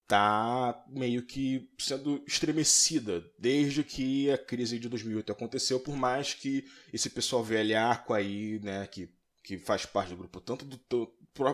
tá 0.05 0.83
meio 0.89 1.25
que 1.25 1.69
sendo 1.79 2.21
estremecida 2.27 3.23
desde 3.39 3.81
que 3.81 4.29
a 4.29 4.37
crise 4.37 4.77
de 4.77 4.89
2008 4.89 5.31
aconteceu, 5.31 5.79
por 5.79 5.95
mais 5.95 6.33
que 6.33 6.65
esse 6.91 7.09
pessoal 7.09 7.41
velhaco 7.41 8.13
aí, 8.13 8.59
né, 8.59 8.87
que, 8.87 9.09
que 9.41 9.57
faz 9.57 9.85
parte 9.85 10.09
do 10.09 10.17
grupo 10.17 10.41
tanto 10.41 10.65
do, 10.65 10.77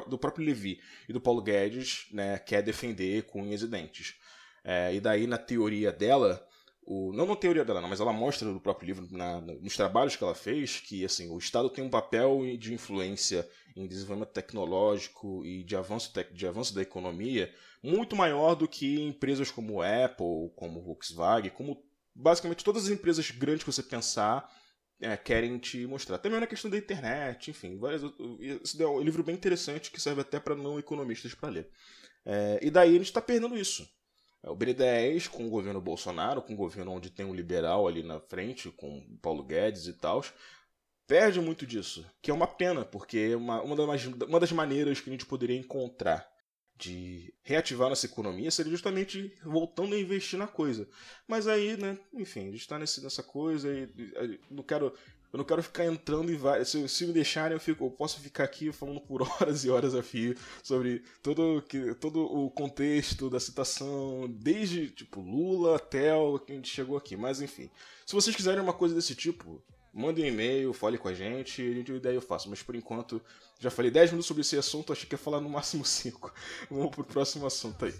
do 0.07 0.17
próprio 0.17 0.45
Levi 0.45 0.79
e 1.07 1.13
do 1.13 1.21
Paulo 1.21 1.41
Guedes, 1.41 2.07
né, 2.11 2.39
quer 2.39 2.61
defender 2.61 3.23
com 3.23 3.45
e 3.45 3.57
dentes. 3.67 4.15
É, 4.63 4.93
e 4.93 4.99
daí, 4.99 5.27
na 5.27 5.37
teoria 5.37 5.91
dela, 5.91 6.45
o, 6.83 7.11
não 7.13 7.25
na 7.25 7.35
teoria 7.35 7.63
dela, 7.63 7.81
não, 7.81 7.89
mas 7.89 7.99
ela 7.99 8.13
mostra 8.13 8.47
no 8.47 8.59
próprio 8.59 8.87
livro, 8.87 9.07
na, 9.11 9.41
nos 9.41 9.75
trabalhos 9.75 10.15
que 10.15 10.23
ela 10.23 10.35
fez, 10.35 10.79
que 10.79 11.05
assim, 11.05 11.29
o 11.29 11.37
Estado 11.37 11.69
tem 11.69 11.83
um 11.83 11.89
papel 11.89 12.41
de 12.57 12.73
influência 12.73 13.47
em 13.75 13.87
desenvolvimento 13.87 14.31
tecnológico 14.31 15.45
e 15.45 15.63
de 15.63 15.75
avanço, 15.75 16.11
de 16.31 16.47
avanço 16.47 16.73
da 16.73 16.81
economia 16.81 17.53
muito 17.83 18.15
maior 18.15 18.55
do 18.55 18.67
que 18.67 18.99
empresas 19.01 19.51
como 19.51 19.81
Apple, 19.81 20.51
como 20.55 20.81
Volkswagen, 20.81 21.51
como 21.51 21.83
basicamente 22.13 22.63
todas 22.63 22.85
as 22.85 22.89
empresas 22.89 23.29
grandes 23.31 23.63
que 23.63 23.71
você 23.71 23.83
pensar 23.83 24.49
é, 25.01 25.15
querem 25.15 25.57
te 25.57 25.85
mostrar. 25.85 26.17
Também 26.17 26.39
na 26.39 26.47
questão 26.47 26.69
da 26.69 26.77
internet, 26.77 27.51
enfim. 27.51 27.77
Várias, 27.77 28.01
esse 28.39 28.81
é 28.81 28.87
um 28.87 29.01
livro 29.01 29.23
bem 29.23 29.35
interessante 29.35 29.91
que 29.91 30.01
serve 30.01 30.21
até 30.21 30.39
para 30.39 30.55
não 30.55 30.79
economistas 30.79 31.33
para 31.33 31.49
ler. 31.49 31.69
É, 32.25 32.59
e 32.61 32.69
daí 32.69 32.89
a 32.89 32.97
gente 32.97 33.05
está 33.05 33.21
perdendo 33.21 33.57
isso. 33.57 33.87
É, 34.43 34.49
o 34.49 34.55
BNDES, 34.55 35.27
com 35.27 35.45
o 35.45 35.49
governo 35.49 35.81
Bolsonaro, 35.81 36.41
com 36.41 36.53
o 36.53 36.57
governo 36.57 36.91
onde 36.91 37.09
tem 37.09 37.25
um 37.25 37.33
liberal 37.33 37.87
ali 37.87 38.03
na 38.03 38.19
frente, 38.19 38.71
com 38.71 38.97
o 38.97 39.17
Paulo 39.19 39.43
Guedes 39.43 39.87
e 39.87 39.93
tal, 39.93 40.23
perde 41.07 41.39
muito 41.39 41.65
disso. 41.65 42.05
Que 42.21 42.31
é 42.31 42.33
uma 42.33 42.47
pena, 42.47 42.83
porque 42.83 43.29
é 43.31 43.37
uma, 43.37 43.61
uma, 43.61 43.75
das, 43.75 44.05
uma 44.05 44.39
das 44.39 44.51
maneiras 44.51 44.99
que 44.99 45.09
a 45.09 45.13
gente 45.13 45.25
poderia 45.25 45.57
encontrar 45.57 46.27
de 46.77 47.33
reativar 47.43 47.89
nossa 47.89 48.05
economia 48.05 48.51
seria 48.51 48.71
justamente 48.71 49.33
voltando 49.43 49.95
a 49.95 49.99
investir 49.99 50.37
na 50.37 50.47
coisa. 50.47 50.87
Mas 51.27 51.47
aí, 51.47 51.75
né, 51.75 51.97
enfim, 52.13 52.41
a 52.41 52.51
gente 52.51 52.57
está 52.57 52.77
nessa 52.77 53.23
coisa 53.23 53.69
e, 53.71 53.89
e 53.97 54.39
não 54.49 54.63
quero 54.63 54.93
eu 55.31 55.37
não 55.37 55.43
quero 55.43 55.61
ficar 55.61 55.85
entrando 55.85 56.31
em 56.31 56.37
várias. 56.37 56.69
Se, 56.69 56.87
se, 56.87 57.05
me 57.05 57.11
deixarem, 57.11 57.53
eu, 57.53 57.59
fico, 57.59 57.85
eu 57.85 57.91
posso 57.91 58.19
ficar 58.19 58.45
aqui 58.45 58.71
falando 58.71 59.01
por 59.01 59.21
horas 59.41 59.65
e 59.65 59.69
horas 59.69 59.93
a 59.93 60.01
fio 60.01 60.35
sobre 60.63 61.03
todo, 61.21 61.61
que, 61.67 61.93
todo 61.95 62.21
o 62.21 62.49
contexto 62.49 63.29
da 63.29 63.39
situação, 63.39 64.25
desde 64.29 64.89
tipo 64.89 65.19
Lula 65.19 65.75
até 65.75 66.13
o 66.13 66.39
que 66.39 66.53
a 66.53 66.55
gente 66.55 66.69
chegou 66.69 66.95
aqui. 66.95 67.17
Mas 67.17 67.41
enfim, 67.41 67.69
se 68.05 68.13
vocês 68.13 68.35
quiserem 68.35 68.61
uma 68.61 68.73
coisa 68.73 68.95
desse 68.95 69.15
tipo, 69.15 69.61
Mande 69.97 70.21
um 70.21 70.25
e-mail, 70.25 70.73
fale 70.73 70.95
com 70.95 71.07
a 71.07 71.13
gente, 71.13 71.59
a 71.59 71.73
gente 71.73 71.91
ideia 71.91 72.13
eu 72.13 72.21
faço. 72.21 72.47
Mas 72.51 72.61
por 72.61 72.75
enquanto, 72.75 73.19
já 73.59 73.71
falei 73.71 73.89
10 73.89 74.11
minutos 74.11 74.27
sobre 74.27 74.41
esse 74.41 74.57
assunto, 74.57 74.93
achei 74.93 75.07
que 75.07 75.15
ia 75.15 75.19
falar 75.19 75.41
no 75.41 75.49
máximo 75.49 75.83
5. 75.83 76.31
Vamos 76.69 76.91
pro 76.91 77.03
próximo 77.03 77.45
assunto 77.45 77.85
aí. 77.85 77.93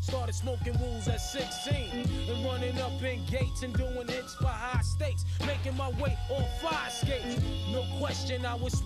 Started 0.00 0.34
smoking 0.34 0.78
wools 0.80 1.06
at 1.08 1.20
16. 1.20 1.74
And 2.30 2.44
running 2.44 2.78
up 2.78 3.02
in 3.02 3.24
gates 3.26 3.62
and 3.62 3.74
doing 3.74 3.87
hits 4.08 4.34
for 4.34 4.46
high 4.46 4.82
stakes. 4.82 5.24
Making 5.46 5.76
my 5.76 5.90
way 6.00 6.16
on 6.30 6.44
fire 6.60 6.90
skates. 6.90 7.42
No 7.72 7.82
question, 7.98 8.44
I 8.44 8.54
was 8.54 8.82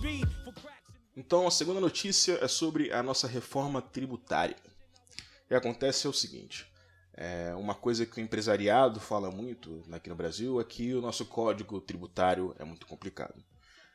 Então, 1.15 1.47
a 1.47 1.51
segunda 1.51 1.79
notícia 1.79 2.39
é 2.41 2.47
sobre 2.47 2.91
a 2.91 3.03
nossa 3.03 3.27
reforma 3.27 3.81
tributária. 3.81 4.55
Que 5.47 5.55
acontece 5.55 6.07
é 6.07 6.09
o 6.09 6.13
seguinte: 6.13 6.65
é 7.13 7.53
uma 7.55 7.75
coisa 7.75 8.05
que 8.05 8.19
o 8.19 8.23
empresariado 8.23 8.99
fala 8.99 9.29
muito 9.29 9.83
aqui 9.91 10.09
no 10.09 10.15
Brasil 10.15 10.59
é 10.59 10.63
que 10.63 10.93
o 10.95 11.01
nosso 11.01 11.25
código 11.25 11.79
tributário 11.79 12.55
é 12.57 12.63
muito 12.63 12.87
complicado. 12.87 13.43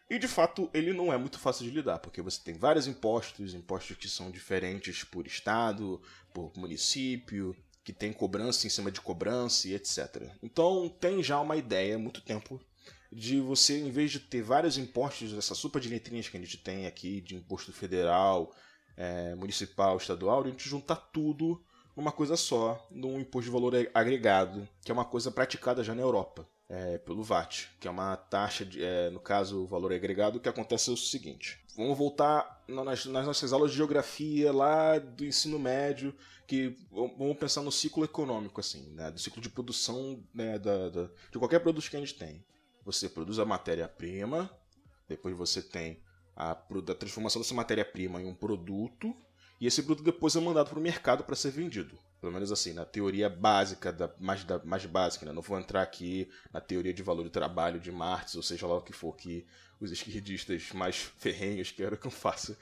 E 0.09 0.19
de 0.19 0.29
fato 0.29 0.71
ele 0.73 0.93
não 0.93 1.13
é 1.13 1.19
muito 1.19 1.39
fácil 1.39 1.65
de 1.65 1.71
lidar, 1.71 1.99
porque 1.99 2.23
você 2.23 2.41
tem 2.43 2.55
vários 2.55 2.87
impostos, 2.87 3.55
impostos 3.55 3.97
que 3.97 4.09
são 4.09 4.31
diferentes 4.31 5.05
por 5.05 5.27
estado, 5.27 6.01
por 6.33 6.57
município, 6.57 7.55
que 7.89 7.93
tem 7.95 8.13
cobrança 8.13 8.67
em 8.67 8.71
cima 8.71 8.91
de 8.91 9.01
cobrança 9.01 9.67
e 9.67 9.73
etc. 9.73 10.31
Então 10.43 10.95
tem 11.01 11.23
já 11.23 11.41
uma 11.41 11.57
ideia 11.57 11.97
há 11.97 11.99
muito 11.99 12.21
tempo 12.21 12.61
de 13.11 13.41
você, 13.41 13.79
em 13.79 13.91
vez 13.91 14.11
de 14.11 14.21
ter 14.21 14.43
vários 14.43 14.77
impostos, 14.77 15.33
essa 15.33 15.55
sopa 15.55 15.81
de 15.81 15.89
letrinhas 15.89 16.29
que 16.29 16.37
a 16.37 16.41
gente 16.41 16.59
tem 16.59 16.87
aqui, 16.87 17.23
de 17.23 17.35
imposto 17.35 17.73
federal, 17.73 18.55
é, 18.95 19.35
municipal, 19.37 19.97
estadual, 19.97 20.45
a 20.45 20.49
gente 20.49 20.69
juntar 20.69 20.97
tudo 20.97 21.65
numa 21.97 22.13
coisa 22.13 22.37
só, 22.37 22.87
num 22.91 23.19
imposto 23.19 23.51
de 23.51 23.55
valor 23.55 23.73
agregado, 23.95 24.69
que 24.85 24.91
é 24.91 24.95
uma 24.95 25.07
coisa 25.07 25.31
praticada 25.31 25.83
já 25.83 25.95
na 25.95 26.03
Europa, 26.03 26.47
é, 26.69 26.99
pelo 26.99 27.23
VAT, 27.23 27.69
que 27.81 27.89
é 27.89 27.91
uma 27.91 28.15
taxa, 28.19 28.67
de, 28.67 28.85
é, 28.85 29.09
no 29.09 29.19
caso, 29.19 29.63
o 29.63 29.67
valor 29.67 29.95
agregado, 29.95 30.41
que 30.41 30.49
acontece 30.51 30.91
é 30.91 30.93
o 30.93 30.97
seguinte. 30.97 31.59
Vamos 31.79 31.97
voltar 31.97 32.65
nas, 32.67 33.07
nas 33.07 33.25
nossas 33.25 33.53
aulas 33.53 33.71
de 33.71 33.77
geografia 33.77 34.53
lá 34.53 34.99
do 34.99 35.25
ensino 35.25 35.61
médio, 35.61 36.13
que 36.45 36.77
vamos 36.91 37.37
pensar 37.37 37.63
no 37.63 37.71
ciclo 37.71 38.03
econômico, 38.05 38.59
assim, 38.59 38.91
né, 38.95 39.13
do 39.13 39.21
ciclo 39.21 39.41
de 39.41 39.49
produção 39.49 40.21
né, 40.35 40.59
da, 40.59 40.89
da, 40.89 41.05
de 41.05 41.39
qualquer 41.39 41.61
produto 41.61 41.89
que 41.89 41.97
a 41.97 42.01
gente 42.01 42.17
tem. 42.17 42.45
Você 42.85 43.09
produz 43.09 43.39
a 43.39 43.45
matéria-prima, 43.45 44.51
depois 45.09 45.37
você 45.37 45.63
tem 45.63 46.03
a, 46.35 46.51
a 46.51 46.95
transformação 46.97 47.41
dessa 47.41 47.55
matéria-prima 47.55 48.21
em 48.21 48.27
um 48.27 48.35
produto, 48.35 49.15
e 49.61 49.67
esse 49.67 49.83
produto 49.83 50.05
depois 50.05 50.37
é 50.37 50.41
mandado 50.41 50.71
para 50.71 50.79
o 50.79 50.83
mercado 50.83 51.25
para 51.25 51.35
ser 51.35 51.51
vendido. 51.51 51.99
Pelo 52.21 52.33
menos 52.33 52.53
assim, 52.53 52.73
na 52.73 52.85
teoria 52.85 53.29
básica, 53.29 53.93
da, 53.93 54.11
mais, 54.19 54.45
da, 54.45 54.59
mais 54.65 54.85
básica, 54.87 55.27
né? 55.27 55.33
Não 55.33 55.43
vou 55.43 55.59
entrar 55.59 55.83
aqui 55.83 56.29
na 56.53 56.61
teoria 56.61 56.95
de 56.95 57.03
valor 57.03 57.25
do 57.25 57.31
trabalho 57.31 57.81
de 57.81 57.91
Marx, 57.91 58.35
ou 58.35 58.43
seja 58.43 58.67
lá 58.67 58.77
o 58.77 58.83
que 58.83 58.93
for 58.93 59.17
que 59.17 59.45
os 59.81 59.91
esquerdistas 59.91 60.71
mais 60.73 60.97
ferrenhos 61.19 61.71
querem 61.71 61.99
que 61.99 62.07
eu 62.07 62.11
faça. 62.11 62.57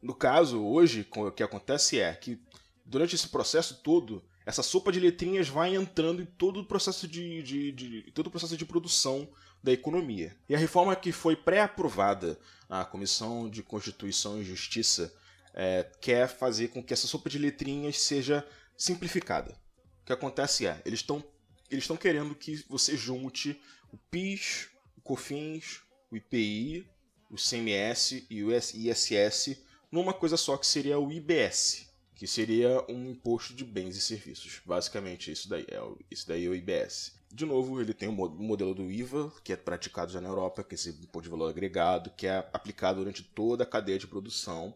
No 0.00 0.14
caso, 0.14 0.62
hoje, 0.62 1.06
o 1.16 1.30
que 1.30 1.42
acontece 1.42 2.00
é 2.00 2.12
que 2.14 2.40
durante 2.84 3.14
esse 3.14 3.28
processo 3.28 3.80
todo, 3.82 4.22
essa 4.46 4.62
sopa 4.62 4.90
de 4.90 4.98
letrinhas 4.98 5.48
vai 5.48 5.74
entrando 5.74 6.22
em 6.22 6.26
todo 6.26 6.60
o 6.60 6.64
processo 6.64 7.06
de, 7.06 7.42
de, 7.42 7.72
de 7.72 8.02
todo 8.12 8.28
o 8.28 8.30
processo 8.30 8.56
de 8.56 8.64
produção 8.64 9.28
da 9.62 9.72
economia. 9.72 10.36
E 10.48 10.54
a 10.54 10.58
reforma 10.58 10.96
que 10.96 11.12
foi 11.12 11.36
pré-aprovada 11.36 12.38
na 12.68 12.84
Comissão 12.84 13.48
de 13.48 13.62
Constituição 13.62 14.40
e 14.40 14.44
Justiça 14.44 15.12
é, 15.54 15.88
quer 16.00 16.28
fazer 16.28 16.68
com 16.68 16.82
que 16.82 16.92
essa 16.92 17.06
sopa 17.06 17.28
de 17.28 17.38
letrinhas 17.38 18.00
seja 18.00 18.46
simplificada. 18.76 19.58
O 20.02 20.06
que 20.06 20.12
acontece 20.12 20.66
é, 20.66 20.80
eles 20.84 21.00
estão 21.00 21.24
eles 21.70 21.84
estão 21.84 21.96
querendo 21.96 22.34
que 22.34 22.64
você 22.68 22.96
junte 22.96 23.60
o 23.92 23.96
PIS, 23.96 24.68
o 24.96 25.00
COFINS, 25.00 25.82
o 26.10 26.16
IPI, 26.16 26.84
o 27.30 27.36
CMS 27.36 28.26
e 28.28 28.42
o 28.42 28.52
ISS 28.52 29.56
numa 29.90 30.12
coisa 30.12 30.36
só 30.36 30.56
que 30.56 30.66
seria 30.66 30.98
o 30.98 31.12
IBS, 31.12 31.88
que 32.14 32.26
seria 32.26 32.84
um 32.88 33.10
imposto 33.10 33.54
de 33.54 33.64
bens 33.64 33.96
e 33.96 34.00
serviços. 34.00 34.60
Basicamente, 34.64 35.30
isso 35.30 35.48
daí 35.48 35.66
é, 35.68 35.80
isso 36.10 36.26
daí 36.26 36.46
é 36.46 36.48
o 36.48 36.54
IBS. 36.54 37.18
De 37.32 37.46
novo, 37.46 37.80
ele 37.80 37.94
tem 37.94 38.08
o 38.08 38.12
modelo 38.12 38.74
do 38.74 38.90
IVA, 38.90 39.32
que 39.44 39.52
é 39.52 39.56
praticado 39.56 40.12
já 40.12 40.20
na 40.20 40.28
Europa, 40.28 40.64
que 40.64 40.74
é 40.74 40.76
esse 40.76 40.90
imposto 40.90 41.22
de 41.22 41.28
valor 41.28 41.48
agregado, 41.48 42.10
que 42.16 42.26
é 42.26 42.38
aplicado 42.52 42.98
durante 42.98 43.22
toda 43.22 43.62
a 43.62 43.66
cadeia 43.66 43.98
de 43.98 44.06
produção. 44.08 44.74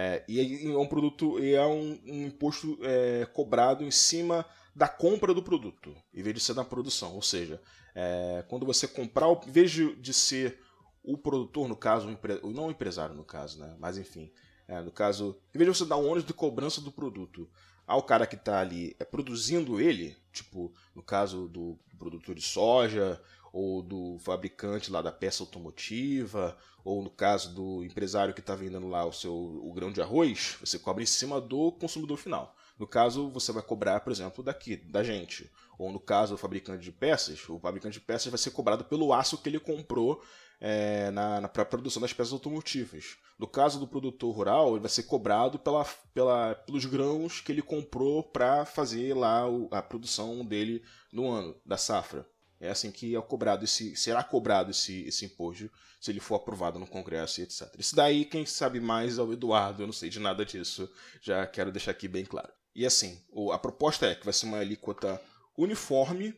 É, 0.00 0.22
e 0.28 0.70
é 0.72 0.78
um 0.78 0.86
produto 0.86 1.40
e 1.40 1.54
é 1.54 1.66
um, 1.66 1.98
um 2.06 2.26
imposto 2.26 2.78
é, 2.82 3.26
cobrado 3.32 3.82
em 3.82 3.90
cima 3.90 4.46
da 4.72 4.86
compra 4.86 5.34
do 5.34 5.42
produto, 5.42 5.92
em 6.14 6.22
vez 6.22 6.36
de 6.36 6.40
ser 6.40 6.54
da 6.54 6.64
produção. 6.64 7.16
Ou 7.16 7.22
seja, 7.22 7.60
é, 7.96 8.44
quando 8.48 8.64
você 8.64 8.86
comprar, 8.86 9.26
em 9.44 9.50
vez 9.50 9.72
de 9.72 10.14
ser 10.14 10.60
o 11.02 11.18
produtor, 11.18 11.66
no 11.66 11.74
caso, 11.74 12.16
o 12.44 12.50
não 12.52 12.68
o 12.68 12.70
empresário, 12.70 13.12
no 13.12 13.24
caso, 13.24 13.58
né? 13.58 13.74
mas 13.80 13.98
enfim, 13.98 14.30
é, 14.68 14.80
no 14.80 14.92
caso, 14.92 15.36
em 15.52 15.58
vez 15.58 15.68
de 15.68 15.76
você 15.76 15.84
dar 15.84 15.96
um 15.96 16.08
ônus 16.08 16.24
de 16.24 16.32
cobrança 16.32 16.80
do 16.80 16.92
produto 16.92 17.50
ao 17.84 18.00
cara 18.00 18.24
que 18.24 18.36
está 18.36 18.60
ali 18.60 18.94
é, 19.00 19.04
produzindo 19.04 19.80
ele, 19.80 20.16
tipo, 20.32 20.72
no 20.94 21.02
caso 21.02 21.48
do 21.48 21.76
produtor 21.98 22.36
de 22.36 22.42
soja, 22.42 23.20
ou 23.58 23.82
do 23.82 24.18
fabricante 24.20 24.88
lá 24.88 25.02
da 25.02 25.10
peça 25.10 25.42
automotiva, 25.42 26.56
ou 26.84 27.02
no 27.02 27.10
caso 27.10 27.52
do 27.52 27.82
empresário 27.82 28.32
que 28.32 28.38
está 28.38 28.54
vendendo 28.54 28.86
lá 28.86 29.04
o 29.04 29.12
seu 29.12 29.34
o 29.34 29.72
grão 29.72 29.90
de 29.90 30.00
arroz, 30.00 30.56
você 30.60 30.78
cobra 30.78 31.02
em 31.02 31.06
cima 31.06 31.40
do 31.40 31.72
consumidor 31.72 32.16
final. 32.16 32.54
No 32.78 32.86
caso, 32.86 33.28
você 33.30 33.50
vai 33.50 33.62
cobrar, 33.62 33.98
por 33.98 34.12
exemplo, 34.12 34.44
daqui, 34.44 34.76
da 34.76 35.02
gente. 35.02 35.50
Ou 35.76 35.90
no 35.90 35.98
caso 35.98 36.34
do 36.34 36.38
fabricante 36.38 36.84
de 36.84 36.92
peças, 36.92 37.48
o 37.48 37.58
fabricante 37.58 37.98
de 37.98 38.04
peças 38.04 38.28
vai 38.28 38.38
ser 38.38 38.52
cobrado 38.52 38.84
pelo 38.84 39.12
aço 39.12 39.38
que 39.38 39.48
ele 39.48 39.58
comprou 39.58 40.22
é, 40.60 41.10
na, 41.10 41.40
na 41.40 41.48
produção 41.48 42.00
das 42.00 42.12
peças 42.12 42.32
automotivas. 42.32 43.16
No 43.36 43.48
caso 43.48 43.80
do 43.80 43.88
produtor 43.88 44.32
rural, 44.32 44.70
ele 44.70 44.80
vai 44.80 44.90
ser 44.90 45.02
cobrado 45.02 45.58
pela, 45.58 45.84
pela, 46.14 46.54
pelos 46.54 46.84
grãos 46.84 47.40
que 47.40 47.50
ele 47.50 47.62
comprou 47.62 48.22
para 48.22 48.64
fazer 48.64 49.14
lá 49.14 49.48
o, 49.50 49.68
a 49.72 49.82
produção 49.82 50.44
dele 50.44 50.80
no 51.12 51.28
ano, 51.28 51.56
da 51.66 51.76
safra. 51.76 52.24
É 52.60 52.70
assim 52.70 52.90
que 52.90 53.14
é 53.14 53.20
cobrado 53.20 53.64
esse, 53.64 53.94
será 53.94 54.22
cobrado 54.22 54.70
esse, 54.70 55.02
esse 55.02 55.24
imposto 55.24 55.70
se 56.00 56.10
ele 56.10 56.20
for 56.20 56.36
aprovado 56.36 56.78
no 56.78 56.86
Congresso 56.86 57.40
e 57.40 57.44
etc. 57.44 57.74
Isso 57.78 57.94
daí, 57.94 58.24
quem 58.24 58.44
sabe 58.46 58.80
mais 58.80 59.18
é 59.18 59.22
o 59.22 59.32
Eduardo, 59.32 59.82
eu 59.82 59.86
não 59.86 59.92
sei 59.92 60.08
de 60.10 60.18
nada 60.18 60.44
disso, 60.44 60.90
já 61.20 61.46
quero 61.46 61.72
deixar 61.72 61.92
aqui 61.92 62.08
bem 62.08 62.24
claro. 62.24 62.52
E 62.74 62.86
assim, 62.86 63.20
a 63.52 63.58
proposta 63.58 64.06
é 64.06 64.14
que 64.14 64.24
vai 64.24 64.32
ser 64.32 64.46
uma 64.46 64.58
alíquota 64.58 65.20
uniforme 65.56 66.34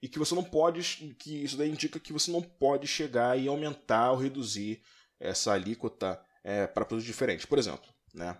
e 0.00 0.08
que 0.08 0.18
você 0.18 0.34
não 0.34 0.44
pode, 0.44 0.82
que 1.18 1.42
isso 1.42 1.56
daí 1.56 1.70
indica 1.70 1.98
que 1.98 2.12
você 2.12 2.30
não 2.30 2.42
pode 2.42 2.86
chegar 2.86 3.38
e 3.38 3.48
aumentar 3.48 4.12
ou 4.12 4.18
reduzir 4.18 4.82
essa 5.18 5.52
alíquota 5.52 6.20
é, 6.44 6.66
para 6.66 6.84
produtos 6.84 7.06
diferentes. 7.06 7.46
Por 7.46 7.58
exemplo, 7.58 7.88
né, 8.14 8.36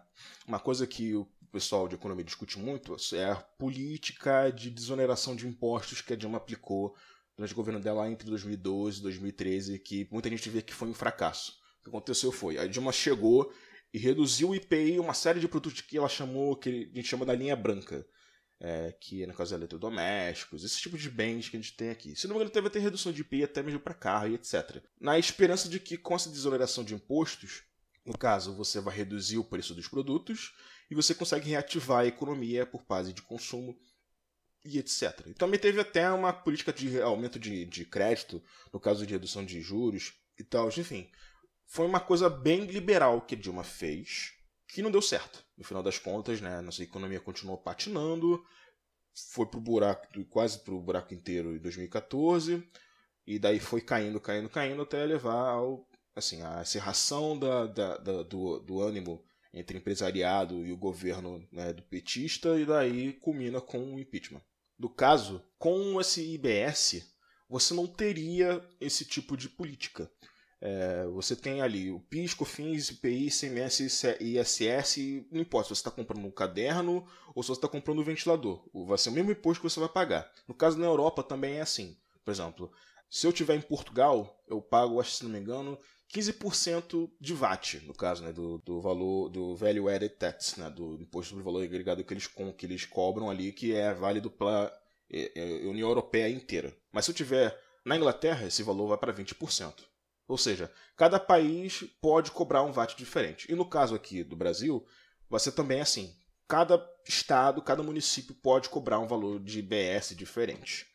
uma 0.47 0.61
coisa 0.61 0.87
que 0.87 1.15
o 1.15 1.27
pessoal 1.57 1.89
de 1.89 1.95
economia 1.95 2.23
discute 2.23 2.59
muito 2.59 2.95
é 3.15 3.31
a 3.31 3.37
política 3.37 4.51
de 4.51 4.69
desoneração 4.69 5.35
de 5.35 5.47
impostos 5.47 6.03
que 6.03 6.13
a 6.13 6.17
Dilma 6.17 6.37
aplicou 6.37 6.95
durante 7.35 7.55
o 7.55 7.57
governo 7.57 7.81
dela 7.81 8.07
entre 8.11 8.29
2012 8.29 8.99
e 8.99 9.03
2013, 9.03 9.79
que 9.79 10.07
muita 10.13 10.29
gente 10.29 10.51
vê 10.51 10.61
que 10.61 10.75
foi 10.75 10.87
um 10.87 10.93
fracasso. 10.93 11.53
O 11.81 11.85
que 11.85 11.89
aconteceu 11.89 12.31
foi, 12.31 12.59
a 12.59 12.67
Dilma 12.67 12.93
chegou 12.93 13.51
e 13.91 13.99
reduziu 13.99 14.51
o 14.51 14.55
IPI 14.55 14.99
uma 14.99 15.15
série 15.15 15.41
de 15.41 15.49
produtos 15.49 15.81
que 15.81 15.97
ela 15.97 16.11
chamou, 16.11 16.57
que 16.57 16.91
a 16.93 16.97
gente 16.97 17.09
chama 17.09 17.25
da 17.25 17.35
linha 17.35 17.57
branca, 17.57 18.07
é, 18.61 18.93
que 19.01 19.23
é 19.23 19.27
no 19.27 19.33
caso 19.33 19.55
eletrodomésticos, 19.55 20.63
esse 20.63 20.79
tipo 20.79 20.99
de 20.99 21.09
bens 21.09 21.49
que 21.49 21.57
a 21.57 21.61
gente 21.61 21.75
tem 21.75 21.89
aqui. 21.89 22.15
Se 22.15 22.27
não 22.27 22.35
me 22.35 22.41
engano, 22.41 22.51
teve 22.51 22.67
até 22.67 22.79
redução 22.79 23.13
de 23.13 23.23
IPI 23.23 23.45
até 23.45 23.63
mesmo 23.63 23.81
para 23.81 23.95
carro 23.95 24.29
e 24.29 24.35
etc. 24.35 24.83
Na 25.01 25.19
esperança 25.19 25.71
de 25.71 25.81
que 25.81 25.97
com 25.97 26.15
essa 26.15 26.29
desoneração 26.29 26.85
de 26.85 26.93
impostos, 26.93 27.63
no 28.05 28.17
caso, 28.17 28.55
você 28.55 28.79
vai 28.79 28.95
reduzir 28.95 29.39
o 29.39 29.45
preço 29.45 29.75
dos 29.75 29.89
produtos 29.89 30.53
e 30.91 30.95
você 30.95 31.15
consegue 31.15 31.51
reativar 31.51 32.01
a 32.01 32.07
economia 32.07 32.67
por 32.67 32.85
base 32.85 33.13
de 33.13 33.23
consumo 33.23 33.77
e 34.65 34.79
etc. 34.79 35.27
E 35.27 35.35
também 35.35 35.59
teve 35.59 35.81
até 35.81 36.11
uma 36.11 36.33
política 36.33 36.73
de 36.73 37.01
aumento 37.01 37.39
de, 37.39 37.65
de 37.65 37.85
crédito, 37.85 38.43
no 38.73 38.81
caso 38.81 39.07
de 39.07 39.13
redução 39.13 39.45
de 39.45 39.61
juros 39.61 40.15
e 40.39 40.45
tal. 40.45 40.69
Enfim, 40.69 41.09
foi 41.67 41.87
uma 41.87 42.01
coisa 42.01 42.29
bem 42.29 42.65
liberal 42.65 43.21
que 43.21 43.37
Dilma 43.37 43.65
fez, 43.65 44.33
que 44.69 44.83
não 44.83 44.91
deu 44.91 45.03
certo. 45.03 45.45
No 45.57 45.65
final 45.65 45.83
das 45.83 45.99
contas, 45.99 46.41
né, 46.41 46.61
nossa 46.61 46.83
economia 46.83 47.21
continuou 47.21 47.59
patinando, 47.59 48.45
foi 49.33 49.47
pro 49.47 49.61
buraco, 49.61 50.07
quase 50.27 50.59
pro 50.61 50.81
buraco 50.81 51.15
inteiro 51.15 51.57
em 51.57 51.59
2014, 51.59 52.69
e 53.27 53.39
daí 53.39 53.59
foi 53.59 53.81
caindo, 53.81 54.21
caindo, 54.21 54.49
caindo, 54.49 54.83
até 54.83 55.05
levar 55.05 55.49
ao, 55.51 55.89
assim, 56.15 56.43
a 56.43 56.63
encerração 56.63 57.39
da, 57.39 57.67
da, 57.67 57.97
da 57.97 58.23
do, 58.23 58.61
do 58.61 58.81
ânimo 58.81 59.25
entre 59.57 59.79
empresariado 59.79 60.67
e 60.67 60.71
o 60.71 60.77
governo 60.77 61.43
né, 61.51 61.73
do 61.73 61.83
petista, 61.83 62.61
e 62.61 62.67
daí 62.67 63.15
culmina 63.15 63.59
com 63.59 63.95
o 63.95 63.99
impeachment. 63.99 64.43
No 64.79 64.91
caso, 64.91 65.43
com 65.59 65.99
esse 65.99 66.35
IBS, 66.35 67.03
você 67.49 67.73
não 67.73 67.87
teria 67.87 68.63
esse 68.79 69.07
tipo 69.07 69.35
de 69.35 69.49
política. 69.49 70.11
É, 70.61 71.07
você 71.07 71.35
tem 71.35 71.63
ali 71.63 71.91
o 71.91 72.01
PIS, 72.01 72.35
COFINS, 72.35 72.91
IPI, 72.91 73.29
ICMS 73.29 73.85
ISS, 74.21 74.97
não 75.31 75.41
importa 75.41 75.69
se 75.69 75.77
você 75.77 75.81
está 75.81 75.91
comprando 75.91 76.27
um 76.27 76.31
caderno 76.31 77.07
ou 77.35 77.43
se 77.43 77.49
você 77.49 77.59
está 77.59 77.69
comprando 77.69 78.01
um 78.01 78.05
ventilador. 78.05 78.69
Vai 78.87 78.99
ser 78.99 79.09
o 79.09 79.13
mesmo 79.13 79.33
imposto 79.33 79.63
que 79.63 79.71
você 79.71 79.81
vai 79.81 79.89
pagar. 79.89 80.31
No 80.47 80.55
caso 80.55 80.79
na 80.79 80.87
Europa 80.87 81.23
também 81.23 81.57
é 81.57 81.61
assim. 81.63 81.97
Por 82.23 82.31
exemplo, 82.31 82.71
se 83.09 83.27
eu 83.27 83.33
tiver 83.33 83.55
em 83.55 83.63
Portugal, 83.63 84.43
eu 84.49 84.61
pago, 84.61 85.01
acho, 85.01 85.13
se 85.13 85.25
não 85.25 85.31
me 85.31 85.39
engano, 85.39 85.79
15% 86.15 87.11
de 87.21 87.35
VAT, 87.35 87.81
no 87.85 87.93
caso, 87.93 88.23
né, 88.23 88.33
do, 88.33 88.59
do 88.59 88.81
valor 88.81 89.29
do 89.29 89.57
value 89.57 89.89
added 89.89 90.15
tax, 90.15 90.57
né, 90.57 90.71
do 90.71 90.95
imposto 91.01 91.31
sobre 91.31 91.45
valor 91.45 91.63
agregado 91.63 92.05
que 92.05 92.15
eles, 92.15 92.27
com, 92.27 92.53
que 92.53 92.65
eles 92.65 92.85
cobram 92.85 93.29
ali, 93.29 93.53
que 93.53 93.75
é 93.75 93.93
válido 93.93 94.31
para 94.31 94.73
é, 95.11 95.33
é, 95.35 95.67
União 95.67 95.89
Europeia 95.89 96.29
inteira. 96.29 96.77
Mas 96.93 97.05
se 97.05 97.11
eu 97.11 97.15
tiver 97.15 97.59
na 97.85 97.97
Inglaterra, 97.97 98.47
esse 98.47 98.63
valor 98.63 98.89
vai 98.89 98.99
para 98.99 99.13
20%. 99.13 99.75
Ou 100.29 100.37
seja, 100.37 100.73
cada 100.97 101.21
país 101.21 101.85
pode 102.01 102.31
cobrar 102.31 102.63
um 102.63 102.73
VAT 102.73 102.97
diferente. 102.97 103.51
E 103.51 103.55
no 103.55 103.65
caso 103.65 103.95
aqui 103.95 104.25
do 104.25 104.35
Brasil, 104.35 104.85
vai 105.29 105.39
ser 105.39 105.53
também 105.53 105.81
assim. 105.81 106.15
Cada 106.49 106.85
estado, 107.07 107.63
cada 107.63 107.83
município 107.83 108.35
pode 108.35 108.69
cobrar 108.69 108.99
um 108.99 109.07
valor 109.07 109.41
de 109.41 109.61
IBS 109.61 110.15
diferente. 110.17 110.87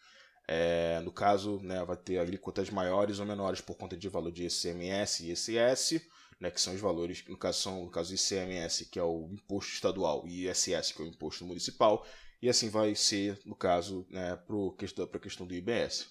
É, 0.47 0.99
no 1.01 1.11
caso, 1.11 1.59
né, 1.61 1.83
vai 1.85 1.95
ter 1.95 2.17
alíquotas 2.17 2.69
maiores 2.69 3.19
ou 3.19 3.25
menores 3.25 3.61
por 3.61 3.75
conta 3.75 3.95
de 3.95 4.09
valor 4.09 4.31
de 4.31 4.45
ICMS 4.45 5.23
e 5.23 5.31
ISS, 5.31 6.01
né, 6.39 6.49
que 6.49 6.59
são 6.59 6.73
os 6.73 6.81
valores, 6.81 7.23
no 7.27 7.37
caso 7.37 7.59
são 7.59 7.85
no 7.85 7.91
caso 7.91 8.13
ICMS, 8.13 8.85
que 8.85 8.99
é 8.99 9.03
o 9.03 9.29
imposto 9.31 9.73
estadual, 9.73 10.23
e 10.27 10.47
ISS, 10.47 10.91
que 10.91 11.01
é 11.01 11.05
o 11.05 11.07
imposto 11.07 11.45
municipal, 11.45 12.05
e 12.41 12.49
assim 12.49 12.69
vai 12.69 12.95
ser, 12.95 13.39
no 13.45 13.55
caso, 13.55 14.05
né, 14.09 14.35
para 14.35 15.17
a 15.17 15.21
questão 15.21 15.45
do 15.45 15.53
IBS. 15.53 16.09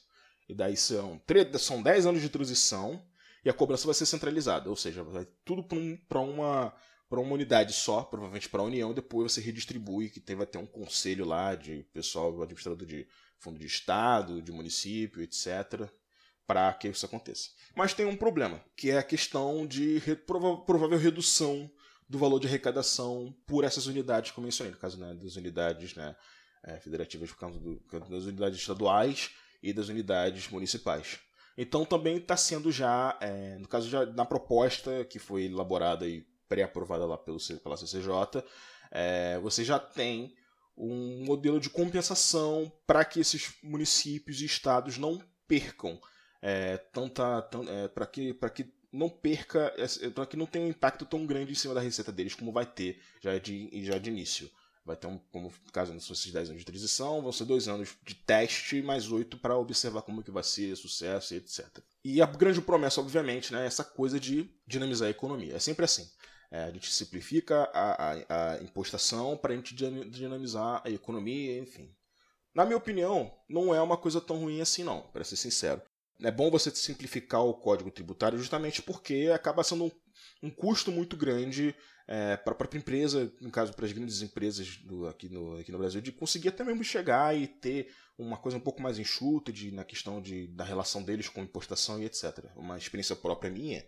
E 0.49 0.55
daí 0.55 0.77
são, 0.77 1.21
são 1.59 1.83
10 1.83 2.07
anos 2.07 2.23
de 2.23 2.29
transição 2.29 3.05
e 3.45 3.51
a 3.51 3.53
cobrança 3.53 3.87
vai 3.87 3.95
ser 3.95 4.07
centralizada, 4.07 4.71
ou 4.71 4.77
seja, 4.77 5.03
vai 5.03 5.27
tudo 5.45 5.63
para 6.09 6.21
um, 6.21 6.33
uma 6.33 6.75
para 7.11 7.19
uma 7.19 7.35
unidade 7.35 7.73
só, 7.73 8.05
provavelmente 8.05 8.49
para 8.49 8.61
a 8.61 8.65
União, 8.65 8.95
depois 8.95 9.33
você 9.33 9.41
redistribui, 9.41 10.09
que 10.09 10.21
tem, 10.21 10.37
vai 10.37 10.47
ter 10.47 10.59
um 10.59 10.67
conselho 10.67 11.25
lá 11.25 11.57
de 11.57 11.83
pessoal, 11.93 12.41
administrador 12.41 12.87
de 12.87 13.05
fundo 13.41 13.59
de 13.59 13.67
estado, 13.67 14.41
de 14.41 14.53
município, 14.53 15.23
etc., 15.23 15.89
para 16.47 16.73
que 16.75 16.89
isso 16.89 17.07
aconteça. 17.07 17.51
Mas 17.75 17.95
tem 17.95 18.07
um 18.07 18.17
problema, 18.17 18.63
que 18.77 18.91
é 18.91 18.99
a 18.99 19.03
questão 19.03 19.67
de 19.67 20.01
provável 20.27 20.99
redução 20.99 21.71
do 22.09 22.19
valor 22.19 22.41
de 22.41 22.49
arrecadação 22.49 23.35
por 23.47 23.65
essas 23.65 23.87
unidades 23.87 24.33
que 24.33 24.39
eu 24.39 24.45
mencionei, 24.45 24.73
no 24.73 24.79
caso 24.79 24.99
né, 24.99 25.15
das 25.15 25.37
unidades 25.37 25.95
né, 25.95 26.17
é, 26.65 26.77
federativas, 26.81 27.31
por 27.31 27.39
causa 27.39 27.59
do, 27.59 27.81
das 28.09 28.25
unidades 28.25 28.59
estaduais 28.59 29.31
e 29.63 29.73
das 29.73 29.89
unidades 29.89 30.49
municipais. 30.49 31.21
Então 31.57 31.85
também 31.85 32.17
está 32.17 32.37
sendo 32.37 32.73
já, 32.73 33.17
é, 33.21 33.57
no 33.59 33.69
caso 33.69 33.89
já 33.89 34.05
na 34.07 34.25
proposta 34.25 35.05
que 35.05 35.19
foi 35.19 35.45
elaborada 35.45 36.07
e 36.07 36.27
pré-aprovada 36.49 37.07
lá 37.07 37.17
pelo, 37.17 37.39
pela 37.63 37.77
CCJ, 37.77 38.43
é, 38.91 39.39
você 39.39 39.63
já 39.63 39.79
tem 39.79 40.35
um 40.81 41.25
modelo 41.25 41.61
de 41.61 41.69
compensação 41.69 42.73
para 42.87 43.05
que 43.05 43.21
esses 43.21 43.55
municípios 43.63 44.41
e 44.41 44.47
estados 44.47 44.97
não 44.97 45.21
percam 45.47 46.01
é, 46.41 46.77
tanta, 46.77 47.49
é, 47.69 47.89
para 47.89 48.07
que, 48.07 48.35
que 48.55 48.73
não 48.93 49.09
perca, 49.09 49.73
para 50.15 50.27
que 50.27 50.37
não 50.37 50.47
tenha 50.47 50.67
um 50.67 50.71
impacto 50.71 51.05
tão 51.05 51.27
grande 51.27 51.53
em 51.53 51.55
cima 51.55 51.75
da 51.75 51.81
receita 51.81 52.11
deles 52.11 52.35
como 52.35 52.53
vai 52.53 52.67
ter 52.67 53.01
já 53.21 53.37
de, 53.39 53.85
já 53.85 53.99
de 53.99 54.11
início. 54.11 54.51
Vai 54.85 54.97
ter 54.97 55.07
um, 55.07 55.19
como 55.31 55.53
caso 55.73 55.93
não 55.93 56.01
são 56.01 56.15
esses 56.15 56.33
10 56.33 56.51
anos 56.51 56.63
de 56.63 56.67
transição, 56.67 57.21
vão 57.21 57.31
ser 57.31 57.45
dois 57.45 57.69
anos 57.69 57.95
de 58.03 58.15
teste 58.15 58.81
mais 58.81 59.13
oito 59.13 59.37
para 59.37 59.57
observar 59.57 60.03
como 60.03 60.23
que 60.23 60.31
vai 60.31 60.43
ser, 60.43 60.75
sucesso 60.75 61.35
e 61.35 61.37
etc. 61.37 61.67
E 62.03 62.23
a 62.23 62.27
grande 62.27 62.63
promessa, 62.63 63.01
obviamente, 63.01 63.53
né, 63.53 63.65
é 63.65 63.67
essa 63.67 63.85
coisa 63.85 64.19
de 64.19 64.51
dinamizar 64.67 65.09
a 65.09 65.11
economia. 65.11 65.55
É 65.55 65.59
sempre 65.59 65.85
assim. 65.85 66.11
É, 66.51 66.65
a 66.65 66.71
gente 66.71 66.93
simplifica 66.93 67.71
a, 67.73 68.13
a, 68.13 68.55
a 68.55 68.63
impostação 68.63 69.37
para 69.37 69.53
a 69.53 69.57
gente 69.57 69.75
dinamizar 69.75 70.83
a 70.85 70.91
economia, 70.91 71.59
enfim. 71.59 71.95
Na 72.53 72.65
minha 72.65 72.77
opinião, 72.77 73.33
não 73.49 73.73
é 73.73 73.81
uma 73.81 73.97
coisa 73.97 74.21
tão 74.21 74.39
ruim 74.39 74.61
assim, 74.61 74.83
não, 74.83 75.03
para 75.13 75.23
ser 75.23 75.37
sincero. 75.37 75.81
É 76.23 76.31
bom 76.31 76.51
você 76.51 76.71
simplificar 76.71 77.43
o 77.45 77.55
código 77.55 77.91
tributário 77.91 78.37
justamente 78.37 78.83
porque 78.83 79.31
acaba 79.33 79.63
sendo 79.63 79.85
um, 79.85 79.91
um 80.43 80.51
custo 80.51 80.91
muito 80.91 81.17
grande 81.17 81.75
é, 82.07 82.37
para 82.37 82.53
a 82.53 82.57
própria 82.57 82.79
empresa, 82.79 83.33
no 83.41 83.51
caso 83.51 83.73
para 83.73 83.87
as 83.87 83.93
grandes 83.93 84.21
empresas 84.21 84.77
do, 84.79 85.07
aqui, 85.07 85.29
no, 85.29 85.57
aqui 85.59 85.71
no 85.71 85.79
Brasil, 85.79 86.01
de 86.01 86.11
conseguir 86.11 86.49
até 86.49 86.65
mesmo 86.65 86.83
chegar 86.83 87.35
e 87.35 87.47
ter 87.47 87.95
uma 88.19 88.37
coisa 88.37 88.59
um 88.59 88.61
pouco 88.61 88.83
mais 88.83 88.99
enxuta 88.99 89.53
de, 89.53 89.71
na 89.71 89.85
questão 89.85 90.21
de, 90.21 90.49
da 90.49 90.65
relação 90.65 91.03
deles 91.03 91.29
com 91.29 91.41
impostação 91.41 92.03
e 92.03 92.05
etc. 92.05 92.45
Uma 92.57 92.77
experiência 92.77 93.15
própria 93.15 93.51
minha 93.51 93.87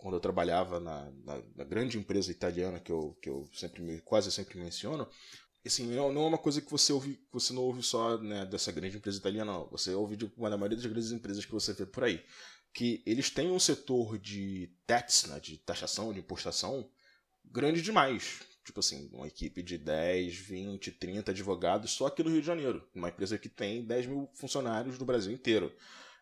quando 0.00 0.14
eu 0.14 0.20
trabalhava 0.20 0.80
na, 0.80 1.10
na, 1.24 1.42
na, 1.54 1.64
grande 1.64 1.98
empresa 1.98 2.30
italiana 2.30 2.80
que 2.80 2.90
eu, 2.90 3.16
que 3.20 3.28
eu 3.28 3.46
sempre 3.52 4.00
quase 4.00 4.32
sempre 4.32 4.58
menciono, 4.58 5.06
assim, 5.64 5.86
não, 5.94 6.10
não 6.12 6.24
é 6.24 6.26
uma 6.28 6.38
coisa 6.38 6.60
que 6.60 6.70
você 6.70 6.92
ouve, 6.92 7.16
que 7.16 7.32
você 7.32 7.52
não 7.52 7.62
ouve 7.62 7.82
só 7.82 8.16
né, 8.18 8.46
dessa 8.46 8.72
grande 8.72 8.96
empresa 8.96 9.18
italiana, 9.18 9.52
não. 9.52 9.68
Você 9.68 9.92
ouve 9.94 10.16
de 10.16 10.24
uma 10.36 10.48
da 10.48 10.56
maioria 10.56 10.78
das 10.78 10.86
grandes 10.86 11.12
empresas 11.12 11.44
que 11.44 11.52
você 11.52 11.74
vê 11.74 11.84
por 11.84 12.04
aí. 12.04 12.24
Que 12.72 13.02
eles 13.04 13.30
têm 13.30 13.50
um 13.50 13.58
setor 13.58 14.18
de 14.18 14.72
tax, 14.86 15.24
né, 15.24 15.38
de 15.38 15.58
taxação, 15.58 16.12
de 16.12 16.20
impostação, 16.20 16.88
grande 17.44 17.82
demais. 17.82 18.40
Tipo 18.64 18.80
assim, 18.80 19.10
uma 19.12 19.26
equipe 19.26 19.62
de 19.62 19.76
10, 19.76 20.34
20, 20.34 20.92
30 20.92 21.30
advogados 21.32 21.90
só 21.90 22.06
aqui 22.06 22.22
no 22.22 22.30
Rio 22.30 22.40
de 22.40 22.46
Janeiro. 22.46 22.88
Uma 22.94 23.08
empresa 23.08 23.38
que 23.38 23.48
tem 23.48 23.84
10 23.84 24.06
mil 24.06 24.30
funcionários 24.34 24.98
no 24.98 25.04
Brasil 25.04 25.32
inteiro. 25.32 25.74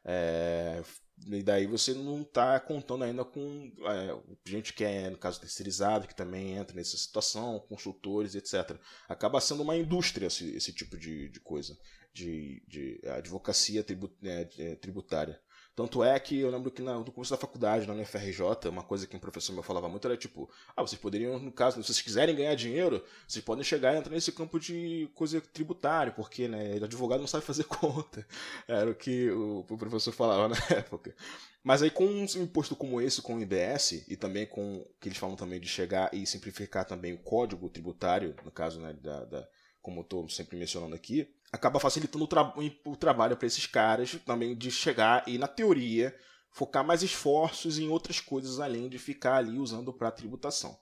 É, 0.04 0.82
e 1.26 1.42
daí 1.42 1.66
você 1.66 1.92
não 1.94 2.22
está 2.22 2.58
contando 2.60 3.04
ainda 3.04 3.24
com 3.24 3.72
é, 3.84 4.48
gente 4.48 4.72
que 4.72 4.84
é, 4.84 5.10
no 5.10 5.18
caso, 5.18 5.40
terceirizado, 5.40 6.06
que 6.06 6.14
também 6.14 6.56
entra 6.56 6.74
nessa 6.74 6.96
situação, 6.96 7.60
consultores, 7.68 8.34
etc. 8.34 8.78
Acaba 9.08 9.40
sendo 9.40 9.62
uma 9.62 9.76
indústria 9.76 10.26
esse, 10.26 10.54
esse 10.54 10.72
tipo 10.72 10.96
de, 10.96 11.28
de 11.28 11.40
coisa, 11.40 11.76
de, 12.14 12.62
de 12.66 13.00
advocacia 13.08 13.84
é, 14.22 14.74
tributária. 14.76 15.40
Tanto 15.78 16.02
é 16.02 16.18
que 16.18 16.40
eu 16.40 16.50
lembro 16.50 16.72
que 16.72 16.82
no 16.82 17.04
começo 17.12 17.30
da 17.30 17.36
faculdade, 17.36 17.86
na 17.86 17.94
UFRJ, 17.94 18.68
uma 18.68 18.82
coisa 18.82 19.06
que 19.06 19.14
um 19.16 19.20
professor 19.20 19.52
meu 19.52 19.62
falava 19.62 19.88
muito 19.88 20.08
era 20.08 20.16
tipo: 20.16 20.50
ah, 20.76 20.82
vocês 20.82 21.00
poderiam, 21.00 21.38
no 21.38 21.52
caso, 21.52 21.80
se 21.80 21.86
vocês 21.86 22.02
quiserem 22.02 22.34
ganhar 22.34 22.56
dinheiro, 22.56 23.00
vocês 23.28 23.44
podem 23.44 23.62
chegar 23.62 23.94
e 23.94 23.98
entrar 23.98 24.12
nesse 24.12 24.32
campo 24.32 24.58
de 24.58 25.08
coisa 25.14 25.40
tributária, 25.40 26.12
porque, 26.12 26.48
né, 26.48 26.78
advogado 26.82 27.20
não 27.20 27.28
sabe 27.28 27.44
fazer 27.44 27.62
conta. 27.70 28.26
Era 28.66 28.90
o 28.90 28.94
que 28.94 29.30
o, 29.30 29.64
o 29.70 29.78
professor 29.78 30.10
falava 30.10 30.48
na 30.48 30.56
época. 30.76 31.14
Mas 31.62 31.80
aí 31.80 31.92
com 31.92 32.06
um 32.06 32.24
imposto 32.24 32.74
como 32.74 33.00
esse, 33.00 33.22
com 33.22 33.36
o 33.36 33.40
IBS, 33.40 34.04
e 34.08 34.16
também 34.16 34.46
com 34.46 34.84
que 35.00 35.08
eles 35.08 35.18
falam 35.18 35.36
também 35.36 35.60
de 35.60 35.68
chegar 35.68 36.12
e 36.12 36.26
simplificar 36.26 36.86
também 36.86 37.12
o 37.12 37.18
código 37.18 37.68
tributário, 37.68 38.34
no 38.44 38.50
caso, 38.50 38.80
né, 38.80 38.94
da, 38.94 39.24
da 39.26 39.48
como 39.80 40.00
eu 40.00 40.02
estou 40.02 40.28
sempre 40.28 40.58
mencionando 40.58 40.96
aqui, 40.96 41.32
acaba 41.52 41.80
facilitando 41.80 42.24
o, 42.24 42.28
tra 42.28 42.54
o 42.84 42.96
trabalho 42.96 43.36
para 43.36 43.46
esses 43.46 43.66
caras 43.66 44.18
também 44.26 44.56
de 44.56 44.70
chegar 44.70 45.26
e, 45.26 45.38
na 45.38 45.46
teoria, 45.46 46.16
focar 46.50 46.84
mais 46.84 47.02
esforços 47.02 47.78
em 47.78 47.88
outras 47.88 48.20
coisas 48.20 48.60
além 48.60 48.88
de 48.88 48.98
ficar 48.98 49.36
ali 49.36 49.58
usando 49.58 49.92
para 49.92 50.10
tributação. 50.10 50.78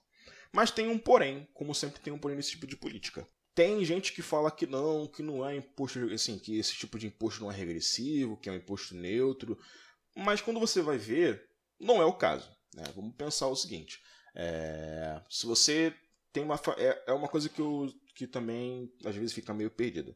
Mas 0.51 0.71
tem 0.71 0.87
um 0.87 0.97
porém, 0.97 1.47
como 1.53 1.75
sempre 1.75 2.01
tem 2.01 2.13
um 2.13 2.17
porém 2.17 2.37
nesse 2.37 2.51
tipo 2.51 2.67
de 2.67 2.75
política. 2.75 3.27
Tem 3.53 3.83
gente 3.83 4.13
que 4.13 4.21
fala 4.21 4.51
que 4.51 4.67
não, 4.67 5.07
que 5.07 5.23
não 5.23 5.47
é 5.47 5.55
imposto, 5.55 5.99
assim, 6.13 6.37
que 6.37 6.57
esse 6.59 6.75
tipo 6.75 6.97
de 6.99 7.07
imposto 7.07 7.41
não 7.41 7.51
é 7.51 7.55
regressivo, 7.55 8.37
que 8.37 8.49
é 8.49 8.51
um 8.51 8.55
imposto 8.55 8.93
neutro. 8.95 9.57
Mas 10.15 10.41
quando 10.41 10.59
você 10.59 10.81
vai 10.81 10.97
ver, 10.97 11.43
não 11.79 12.01
é 12.01 12.05
o 12.05 12.13
caso. 12.13 12.49
Né? 12.73 12.83
Vamos 12.95 13.15
pensar 13.15 13.47
o 13.47 13.55
seguinte: 13.55 13.99
é, 14.35 15.19
se 15.29 15.45
você 15.47 15.93
tem 16.31 16.43
uma. 16.43 16.59
É, 16.77 17.03
é 17.07 17.13
uma 17.13 17.27
coisa 17.27 17.49
que 17.49 17.59
eu 17.59 17.91
que 18.15 18.25
também 18.25 18.91
às 19.05 19.15
vezes 19.15 19.33
fica 19.33 19.53
meio 19.53 19.69
perdida. 19.69 20.15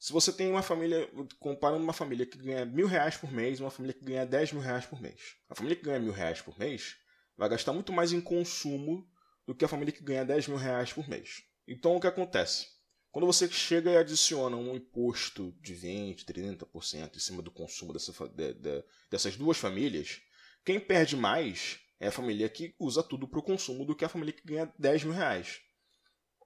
Se 0.00 0.14
você 0.14 0.32
tem 0.32 0.50
uma 0.50 0.62
família, 0.62 1.06
comparando 1.38 1.84
uma 1.84 1.92
família 1.92 2.24
que 2.24 2.38
ganha 2.38 2.64
mil 2.64 2.86
reais 2.86 3.18
por 3.18 3.30
mês 3.30 3.60
uma 3.60 3.70
família 3.70 3.92
que 3.92 4.02
ganha 4.02 4.24
dez 4.24 4.50
mil 4.50 4.62
reais 4.62 4.86
por 4.86 4.98
mês. 4.98 5.36
A 5.46 5.54
família 5.54 5.76
que 5.76 5.84
ganha 5.84 6.00
mil 6.00 6.10
reais 6.10 6.40
por 6.40 6.58
mês 6.58 6.96
vai 7.36 7.50
gastar 7.50 7.74
muito 7.74 7.92
mais 7.92 8.10
em 8.10 8.20
consumo 8.20 9.06
do 9.46 9.54
que 9.54 9.62
a 9.62 9.68
família 9.68 9.92
que 9.92 10.02
ganha 10.02 10.24
dez 10.24 10.48
mil 10.48 10.56
reais 10.56 10.90
por 10.90 11.06
mês. 11.06 11.42
Então 11.68 11.94
o 11.94 12.00
que 12.00 12.06
acontece? 12.06 12.66
Quando 13.12 13.26
você 13.26 13.46
chega 13.46 13.90
e 13.90 13.96
adiciona 13.98 14.56
um 14.56 14.74
imposto 14.74 15.54
de 15.60 15.74
20%, 15.74 16.24
30% 16.24 17.16
em 17.16 17.20
cima 17.20 17.42
do 17.42 17.50
consumo 17.50 17.92
dessa, 17.92 18.10
de, 18.28 18.54
de, 18.54 18.82
dessas 19.10 19.36
duas 19.36 19.58
famílias, 19.58 20.22
quem 20.64 20.80
perde 20.80 21.14
mais 21.14 21.78
é 21.98 22.08
a 22.08 22.12
família 22.12 22.48
que 22.48 22.74
usa 22.78 23.02
tudo 23.02 23.28
para 23.28 23.40
o 23.40 23.42
consumo 23.42 23.84
do 23.84 23.94
que 23.94 24.06
a 24.06 24.08
família 24.08 24.32
que 24.32 24.46
ganha 24.46 24.72
10 24.78 25.04
mil 25.04 25.12
reais. 25.12 25.60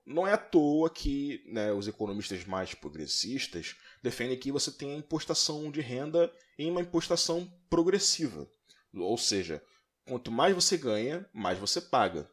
Não 0.06 0.26
é 0.26 0.32
à 0.34 0.38
toa 0.38 0.90
que 0.90 1.42
né, 1.46 1.72
os 1.72 1.88
economistas 1.88 2.44
mais 2.44 2.74
progressistas 2.74 3.74
defendem 4.02 4.38
que 4.38 4.52
você 4.52 4.70
tem 4.70 4.92
a 4.92 4.98
impostação 4.98 5.70
de 5.70 5.80
renda 5.80 6.30
em 6.58 6.70
uma 6.70 6.82
impostação 6.82 7.50
progressiva. 7.70 8.46
Ou 8.92 9.16
seja, 9.16 9.62
quanto 10.06 10.30
mais 10.30 10.54
você 10.54 10.76
ganha, 10.76 11.28
mais 11.32 11.58
você 11.58 11.80
paga. 11.80 12.30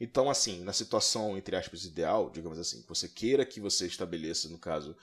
Então, 0.00 0.28
assim, 0.28 0.64
na 0.64 0.72
situação, 0.72 1.38
entre 1.38 1.54
aspas, 1.54 1.84
ideal, 1.84 2.28
digamos 2.28 2.58
assim, 2.58 2.82
que 2.82 2.88
você 2.88 3.08
queira 3.08 3.46
que 3.46 3.60
você 3.60 3.86
estabeleça, 3.86 4.48
no 4.48 4.58
caso, 4.58 4.96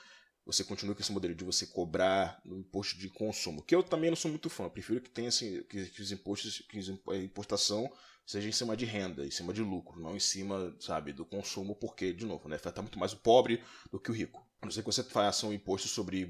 você 0.51 0.63
continue 0.63 0.95
com 0.95 1.01
esse 1.01 1.11
modelo 1.11 1.35
de 1.35 1.43
você 1.43 1.65
cobrar 1.67 2.41
no 2.43 2.57
imposto 2.57 2.97
de 2.97 3.09
consumo, 3.09 3.61
que 3.61 3.75
eu 3.75 3.83
também 3.83 4.09
não 4.09 4.17
sou 4.17 4.31
muito 4.31 4.49
fã, 4.49 4.67
prefiro 4.67 5.01
que 5.01 5.09
tenha 5.09 5.29
assim, 5.29 5.61
que, 5.63 6.01
os 6.01 6.11
impostos, 6.11 6.63
que 6.67 6.79
a 7.09 7.15
impostação 7.17 7.91
seja 8.25 8.47
em 8.47 8.51
cima 8.51 8.75
de 8.75 8.85
renda, 8.85 9.25
em 9.25 9.31
cima 9.31 9.53
de 9.53 9.61
lucro, 9.61 9.99
não 9.99 10.15
em 10.15 10.19
cima, 10.19 10.75
sabe, 10.79 11.13
do 11.13 11.25
consumo, 11.25 11.75
porque, 11.75 12.13
de 12.13 12.25
novo, 12.25 12.47
né, 12.47 12.55
afeta 12.55 12.81
muito 12.81 12.99
mais 12.99 13.13
o 13.13 13.17
pobre 13.17 13.63
do 13.91 13.99
que 13.99 14.11
o 14.11 14.13
rico. 14.13 14.47
A 14.61 14.65
não 14.65 14.71
sei 14.71 14.83
que 14.83 14.87
você 14.87 15.03
faça 15.03 15.47
um 15.47 15.53
imposto 15.53 15.87
sobre 15.87 16.29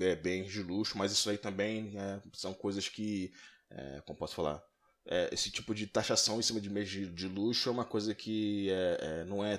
é, 0.00 0.16
bens 0.16 0.50
de 0.50 0.62
luxo, 0.62 0.98
mas 0.98 1.12
isso 1.12 1.30
aí 1.30 1.38
também 1.38 1.98
é, 1.98 2.20
são 2.34 2.52
coisas 2.52 2.88
que, 2.88 3.32
é, 3.70 4.02
como 4.04 4.18
posso 4.18 4.34
falar, 4.34 4.62
é, 5.06 5.30
esse 5.32 5.50
tipo 5.50 5.74
de 5.74 5.86
taxação 5.86 6.38
em 6.38 6.42
cima 6.42 6.60
de 6.60 6.68
bens 6.68 6.90
de, 6.90 7.06
de 7.06 7.26
luxo 7.26 7.68
é 7.68 7.72
uma 7.72 7.84
coisa 7.84 8.14
que 8.14 8.68
é, 8.70 8.98
é, 9.00 9.24
não 9.24 9.42
é, 9.42 9.58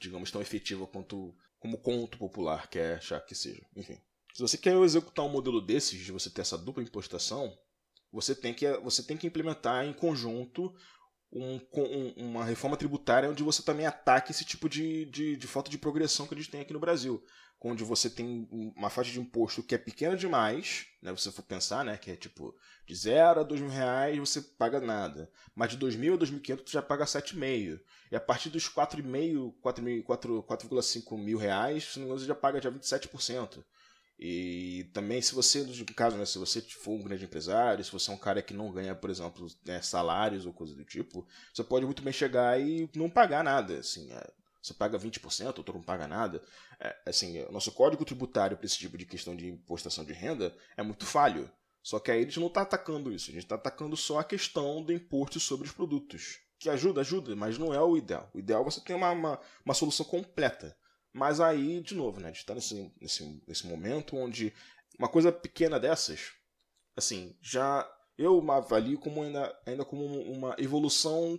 digamos, 0.00 0.30
tão 0.30 0.40
efetiva 0.40 0.86
quanto 0.86 1.34
como 1.64 1.78
conto 1.78 2.18
popular 2.18 2.68
quer 2.68 2.98
achar 2.98 3.18
que 3.24 3.34
seja. 3.34 3.66
Enfim. 3.74 3.98
Se 4.34 4.42
você 4.42 4.58
quer 4.58 4.76
executar 4.76 5.24
um 5.24 5.30
modelo 5.30 5.62
desses, 5.62 5.98
de 5.98 6.12
você 6.12 6.28
ter 6.28 6.42
essa 6.42 6.58
dupla 6.58 6.82
impostação, 6.82 7.56
você 8.12 8.34
tem 8.34 8.52
que, 8.52 8.70
você 8.80 9.02
tem 9.02 9.16
que 9.16 9.26
implementar 9.26 9.82
em 9.86 9.94
conjunto 9.94 10.74
um, 11.32 11.58
um, 11.72 12.08
uma 12.16 12.44
reforma 12.44 12.76
tributária 12.76 13.30
onde 13.30 13.42
você 13.42 13.62
também 13.62 13.86
ataque 13.86 14.30
esse 14.30 14.44
tipo 14.44 14.68
de, 14.68 15.06
de, 15.06 15.38
de, 15.38 15.46
falta 15.46 15.70
de 15.70 15.78
progressão 15.78 16.26
que 16.26 16.34
a 16.34 16.36
gente 16.36 16.50
tem 16.50 16.60
aqui 16.60 16.74
no 16.74 16.78
Brasil. 16.78 17.24
Onde 17.60 17.82
você 17.82 18.10
tem 18.10 18.46
uma 18.50 18.90
faixa 18.90 19.10
de 19.10 19.18
imposto 19.18 19.62
que 19.62 19.74
é 19.74 19.78
pequena 19.78 20.14
demais, 20.16 20.86
né? 21.00 21.10
Você 21.12 21.32
for 21.32 21.42
pensar, 21.42 21.82
né? 21.82 21.96
Que 21.96 22.10
é 22.10 22.16
tipo, 22.16 22.54
de 22.86 22.94
0 22.94 23.40
a 23.40 23.42
2 23.42 23.60
mil 23.62 23.70
reais 23.70 24.18
você 24.18 24.42
paga 24.42 24.80
nada. 24.80 25.30
Mas 25.54 25.70
de 25.70 25.78
2 25.78 25.96
mil 25.96 26.14
a 26.14 26.18
2.500 26.18 26.58
você 26.66 26.72
já 26.72 26.82
paga 26.82 27.06
7,5. 27.06 27.80
E 28.12 28.16
a 28.16 28.20
partir 28.20 28.50
dos 28.50 28.68
4,5, 28.68 29.54
4,5 29.62 31.18
mil 31.18 31.38
reais, 31.38 31.96
você 31.96 32.26
já 32.26 32.34
paga 32.34 32.60
já 32.60 32.70
27%. 32.70 33.64
E 34.18 34.88
também, 34.92 35.20
se 35.20 35.34
você, 35.34 35.62
no 35.64 35.84
caso, 35.86 36.16
né, 36.16 36.24
se 36.24 36.38
você 36.38 36.60
for 36.60 36.92
um 36.92 37.02
grande 37.02 37.24
empresário, 37.24 37.84
se 37.84 37.90
você 37.90 38.10
é 38.10 38.14
um 38.14 38.18
cara 38.18 38.42
que 38.42 38.54
não 38.54 38.70
ganha, 38.70 38.94
por 38.94 39.10
exemplo, 39.10 39.48
né, 39.64 39.82
salários 39.82 40.46
ou 40.46 40.52
coisa 40.52 40.74
do 40.74 40.84
tipo, 40.84 41.26
você 41.52 41.64
pode 41.64 41.84
muito 41.84 42.02
bem 42.02 42.12
chegar 42.12 42.60
e 42.60 42.88
não 42.94 43.10
pagar 43.10 43.42
nada. 43.42 43.78
Assim, 43.78 44.10
é, 44.12 44.32
você 44.64 44.72
paga 44.72 44.98
20%, 44.98 45.58
outro 45.58 45.74
não 45.74 45.82
paga 45.82 46.08
nada. 46.08 46.42
É, 46.80 46.96
assim, 47.04 47.42
o 47.42 47.52
nosso 47.52 47.70
código 47.70 48.02
tributário 48.02 48.56
para 48.56 48.64
esse 48.64 48.78
tipo 48.78 48.96
de 48.96 49.04
questão 49.04 49.36
de 49.36 49.46
impostação 49.46 50.04
de 50.04 50.14
renda 50.14 50.56
é 50.74 50.82
muito 50.82 51.04
falho. 51.04 51.50
Só 51.82 52.00
que 52.00 52.10
aí 52.10 52.20
a 52.20 52.22
gente 52.22 52.40
não 52.40 52.46
está 52.46 52.62
atacando 52.62 53.12
isso, 53.12 53.30
a 53.30 53.34
gente 53.34 53.42
está 53.42 53.56
atacando 53.56 53.94
só 53.94 54.20
a 54.20 54.24
questão 54.24 54.82
do 54.82 54.90
imposto 54.90 55.38
sobre 55.38 55.66
os 55.66 55.72
produtos. 55.74 56.40
Que 56.58 56.70
ajuda, 56.70 57.02
ajuda, 57.02 57.36
mas 57.36 57.58
não 57.58 57.74
é 57.74 57.80
o 57.80 57.94
ideal. 57.94 58.30
O 58.32 58.38
ideal 58.38 58.62
é 58.62 58.64
você 58.64 58.80
ter 58.80 58.94
uma, 58.94 59.10
uma, 59.10 59.40
uma 59.62 59.74
solução 59.74 60.06
completa. 60.06 60.74
Mas 61.12 61.40
aí, 61.40 61.82
de 61.82 61.94
novo, 61.94 62.20
né, 62.20 62.28
a 62.28 62.30
gente 62.30 62.40
está 62.40 62.54
nesse, 62.54 62.90
nesse, 62.98 63.42
nesse 63.46 63.66
momento 63.66 64.16
onde 64.16 64.50
uma 64.98 65.08
coisa 65.08 65.30
pequena 65.30 65.78
dessas, 65.78 66.32
assim, 66.96 67.36
já 67.42 67.86
eu 68.16 68.50
avalio 68.50 68.98
como 68.98 69.22
ainda, 69.22 69.60
ainda 69.66 69.84
como 69.84 70.06
uma 70.06 70.56
evolução 70.58 71.38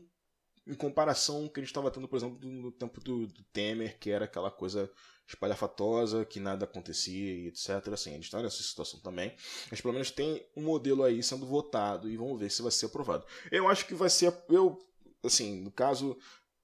em 0.68 0.74
comparação 0.74 1.48
que 1.48 1.60
a 1.60 1.64
gente 1.64 1.70
estava 1.70 1.92
tendo, 1.92 2.08
por 2.08 2.18
exemplo, 2.18 2.40
no 2.50 2.72
tempo 2.72 3.00
do, 3.02 3.28
do, 3.28 3.44
Temer, 3.54 3.98
que 4.00 4.10
era 4.10 4.26
aquela 4.26 4.50
coisa 4.50 4.90
espalhafatosa, 5.28 6.26
que 6.26 6.40
nada 6.40 6.66
acontecia 6.66 7.34
e 7.34 7.48
etc. 7.48 7.70
Assim, 7.94 8.12
a 8.12 8.14
gente 8.14 8.26
está 8.26 8.42
nessa 8.42 8.62
situação 8.62 9.00
também, 9.00 9.36
mas 9.70 9.82
pelo 9.82 9.94
menos 9.94 10.12
tem 10.12 10.46
um 10.56 10.64
modelo 10.64 11.04
aí 11.04 11.22
sendo 11.22 11.46
votado 11.46 12.10
e 12.10 12.18
vamos 12.18 12.40
ver 12.40 12.50
se 12.50 12.62
vai 12.62 12.72
ser 12.72 12.88
aprovado. 12.88 13.26
Eu 13.52 13.68
acho 13.68 13.86
que 13.86 13.94
vai 13.94 14.10
ser, 14.10 14.34
eu, 14.50 14.80
assim, 15.24 15.62
no 15.62 15.72
caso, 15.72 16.18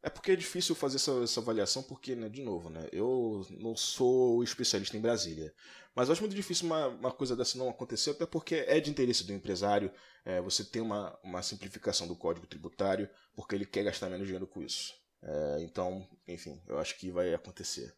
é 0.03 0.09
porque 0.09 0.31
é 0.31 0.35
difícil 0.35 0.73
fazer 0.73 0.95
essa, 0.95 1.11
essa 1.23 1.39
avaliação, 1.39 1.83
porque, 1.83 2.15
né, 2.15 2.27
de 2.27 2.41
novo, 2.41 2.69
né, 2.69 2.87
eu 2.91 3.45
não 3.51 3.75
sou 3.75 4.43
especialista 4.43 4.97
em 4.97 5.01
Brasília. 5.01 5.53
Mas 5.95 6.07
eu 6.07 6.13
acho 6.13 6.21
muito 6.21 6.35
difícil 6.35 6.65
uma, 6.65 6.87
uma 6.87 7.11
coisa 7.11 7.35
dessa 7.35 7.57
não 7.57 7.69
acontecer, 7.69 8.11
até 8.11 8.25
porque 8.25 8.55
é 8.67 8.79
de 8.79 8.89
interesse 8.89 9.25
do 9.25 9.33
empresário 9.33 9.91
é, 10.25 10.41
você 10.41 10.63
ter 10.63 10.81
uma, 10.81 11.17
uma 11.23 11.43
simplificação 11.43 12.07
do 12.07 12.15
código 12.15 12.47
tributário, 12.47 13.09
porque 13.35 13.53
ele 13.53 13.65
quer 13.65 13.83
gastar 13.83 14.09
menos 14.09 14.25
dinheiro 14.25 14.47
com 14.47 14.61
isso. 14.61 14.93
É, 15.21 15.57
então, 15.61 16.07
enfim, 16.27 16.59
eu 16.67 16.79
acho 16.79 16.97
que 16.97 17.11
vai 17.11 17.33
acontecer. 17.33 17.93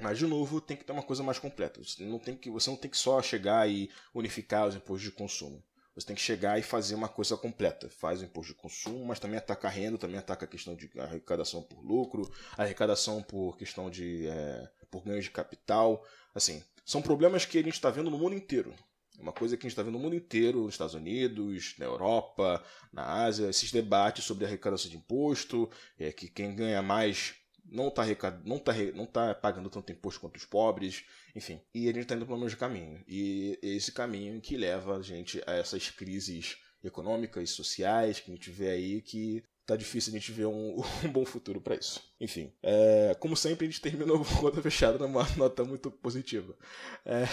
Mas, 0.00 0.18
de 0.18 0.26
novo, 0.26 0.60
tem 0.60 0.76
que 0.76 0.84
ter 0.84 0.92
uma 0.92 1.02
coisa 1.02 1.22
mais 1.22 1.38
completa. 1.38 1.82
Você 1.82 2.02
não 2.04 2.18
tem 2.18 2.36
que, 2.36 2.50
você 2.50 2.70
não 2.70 2.76
tem 2.76 2.90
que 2.90 2.96
só 2.96 3.20
chegar 3.20 3.68
e 3.68 3.90
unificar 4.14 4.66
os 4.66 4.74
impostos 4.74 5.02
de 5.02 5.12
consumo. 5.12 5.62
Você 5.94 6.06
tem 6.06 6.16
que 6.16 6.22
chegar 6.22 6.58
e 6.58 6.62
fazer 6.62 6.94
uma 6.94 7.08
coisa 7.08 7.36
completa. 7.36 7.90
Faz 7.90 8.20
o 8.20 8.24
imposto 8.24 8.52
de 8.52 8.58
consumo, 8.58 9.04
mas 9.04 9.20
também 9.20 9.38
ataca 9.38 9.68
a 9.68 9.70
renda, 9.70 9.98
também 9.98 10.18
ataca 10.18 10.44
a 10.46 10.48
questão 10.48 10.74
de 10.74 10.90
arrecadação 10.98 11.62
por 11.62 11.84
lucro, 11.84 12.30
arrecadação 12.56 13.22
por 13.22 13.56
questão 13.58 13.90
de 13.90 14.26
é, 14.26 14.70
por 14.90 15.04
ganho 15.04 15.20
de 15.20 15.30
capital. 15.30 16.02
Assim, 16.34 16.62
são 16.84 17.02
problemas 17.02 17.44
que 17.44 17.58
a 17.58 17.62
gente 17.62 17.74
está 17.74 17.90
vendo 17.90 18.10
no 18.10 18.18
mundo 18.18 18.34
inteiro. 18.34 18.74
Uma 19.18 19.32
coisa 19.32 19.56
que 19.56 19.66
a 19.66 19.68
gente 19.68 19.72
está 19.72 19.82
vendo 19.82 19.92
no 19.92 19.98
mundo 19.98 20.16
inteiro, 20.16 20.62
nos 20.62 20.74
Estados 20.74 20.94
Unidos, 20.94 21.74
na 21.78 21.84
Europa, 21.84 22.64
na 22.90 23.04
Ásia, 23.24 23.50
esses 23.50 23.70
debates 23.70 24.24
sobre 24.24 24.46
arrecadação 24.46 24.90
de 24.90 24.96
imposto, 24.96 25.70
é, 25.98 26.10
que 26.10 26.28
quem 26.28 26.56
ganha 26.56 26.82
mais 26.82 27.34
não 27.64 27.88
está 27.88 28.04
não 28.44 28.58
tá, 28.58 28.72
não 28.94 29.06
tá 29.06 29.34
pagando 29.34 29.70
tanto 29.70 29.92
imposto 29.92 30.20
quanto 30.20 30.36
os 30.36 30.44
pobres, 30.44 31.04
enfim. 31.34 31.60
E 31.74 31.84
a 31.88 31.92
gente 31.92 32.02
está 32.02 32.14
indo 32.14 32.26
para 32.26 32.34
o 32.34 32.40
mesmo 32.40 32.58
caminho. 32.58 33.02
E 33.06 33.58
esse 33.62 33.92
caminho 33.92 34.40
que 34.40 34.56
leva 34.56 34.96
a 34.96 35.02
gente 35.02 35.42
a 35.46 35.52
essas 35.52 35.90
crises 35.90 36.56
econômicas, 36.84 37.50
sociais 37.50 38.20
que 38.20 38.30
a 38.30 38.34
gente 38.34 38.50
vê 38.50 38.70
aí 38.70 39.00
que 39.00 39.42
tá 39.64 39.76
difícil 39.76 40.12
a 40.12 40.18
gente 40.18 40.32
ver 40.32 40.46
um, 40.46 40.82
um 41.04 41.08
bom 41.08 41.24
futuro 41.24 41.60
para 41.60 41.76
isso. 41.76 42.02
Enfim, 42.20 42.52
é, 42.62 43.16
como 43.18 43.36
sempre, 43.36 43.66
a 43.66 43.70
gente 43.70 43.80
terminou 43.80 44.18
com 44.18 44.36
conta 44.36 44.60
fechada 44.60 44.98
numa 44.98 45.26
nota 45.36 45.64
muito 45.64 45.90
positiva 45.90 46.56
é, 47.04 47.24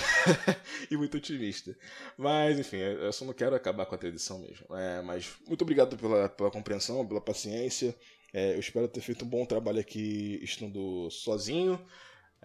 e 0.90 0.98
muito 0.98 1.18
otimista. 1.18 1.76
Mas, 2.18 2.60
enfim, 2.60 2.78
eu 2.78 3.12
só 3.12 3.26
não 3.26 3.34
quero 3.34 3.56
acabar 3.56 3.86
com 3.86 3.96
a 3.96 3.98
tradição 3.98 4.40
mesmo. 4.40 4.76
É, 4.76 5.02
mas 5.02 5.32
muito 5.48 5.62
obrigado 5.62 5.98
pela, 5.98 6.30
pela 6.30 6.52
compreensão, 6.52 7.06
pela 7.08 7.22
paciência. 7.22 7.96
É, 8.34 8.54
eu 8.56 8.60
espero 8.60 8.88
ter 8.88 9.02
feito 9.02 9.26
um 9.26 9.28
bom 9.28 9.46
trabalho 9.46 9.80
aqui 9.80 10.40
estando 10.44 11.10
sozinho. 11.10 11.80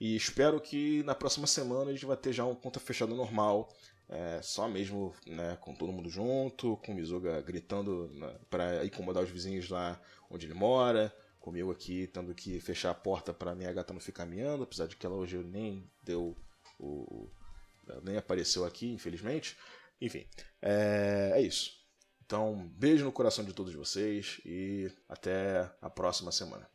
E 0.01 0.17
espero 0.17 0.61
que 0.61 1.03
na 1.05 1.15
próxima 1.15 1.47
semana 1.47 1.91
a 1.91 1.93
gente 1.93 2.07
vai 2.07 2.17
ter 2.17 2.33
já 2.33 2.45
um 2.45 2.55
conta 2.55 2.81
fechada 2.81 3.15
normal 3.15 3.73
é, 4.09 4.41
só 4.43 4.69
mesmo 4.69 5.15
né, 5.27 5.57
com 5.61 5.75
todo 5.75 5.93
mundo 5.93 6.11
junto, 6.11 6.77
com 6.79 6.93
o 6.93 6.95
Mizuga 6.95 7.41
gritando 7.41 8.09
né, 8.15 8.39
para 8.51 8.85
incomodar 8.85 9.23
os 9.23 9.31
vizinhos 9.31 9.69
lá 9.69 10.01
onde 10.31 10.47
ele 10.47 10.55
mora, 10.55 11.15
comigo 11.41 11.71
aqui 11.71 12.07
tendo 12.09 12.35
que 12.35 12.61
fechar 12.61 12.91
a 12.91 12.95
porta 12.95 13.33
para 13.33 13.55
minha 13.55 13.73
gata 13.73 13.93
não 13.93 14.01
ficar 14.01 14.27
miando, 14.27 14.65
apesar 14.65 14.87
de 14.87 14.97
que 14.97 15.07
ela 15.07 15.17
hoje 15.17 15.39
nem 15.39 15.91
deu 16.03 16.37
o. 16.79 17.31
nem 18.03 18.17
apareceu 18.17 18.65
aqui, 18.65 18.93
infelizmente. 18.93 19.57
Enfim, 20.01 20.27
é, 20.61 21.33
é 21.35 21.41
isso. 21.41 21.84
Então, 22.25 22.71
beijo 22.77 23.05
no 23.05 23.13
coração 23.13 23.45
de 23.45 23.53
todos 23.53 23.75
vocês 23.75 24.41
e 24.47 24.91
até 25.09 25.71
a 25.81 25.91
próxima 25.91 26.33
semana. 26.33 26.74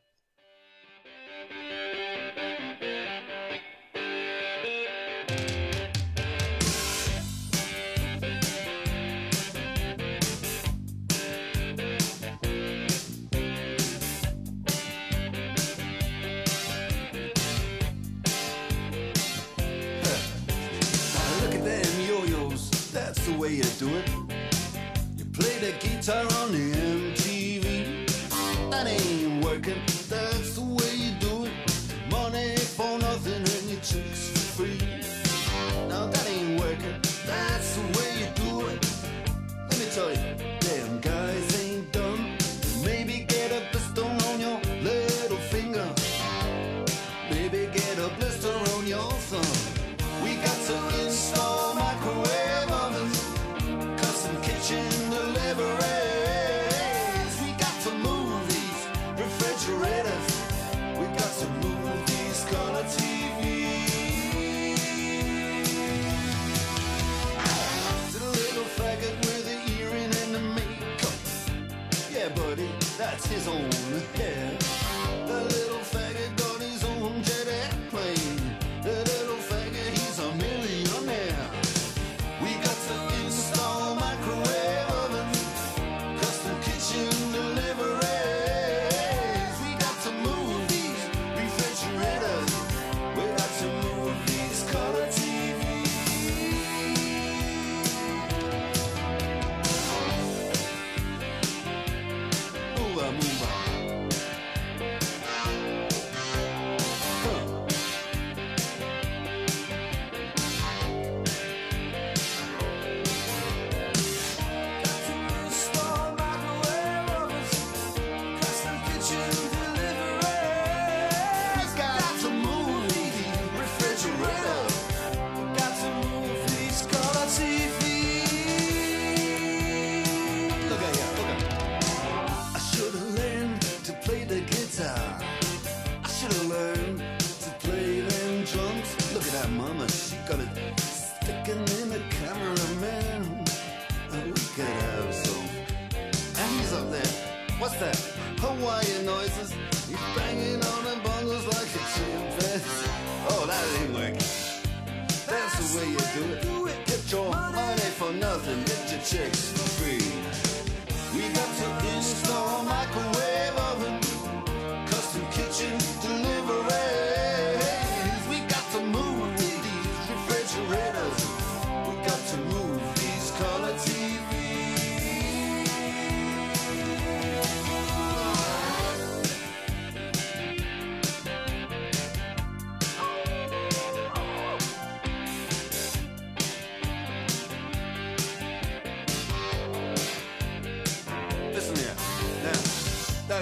that's 73.21 73.31
his. 73.31 74.28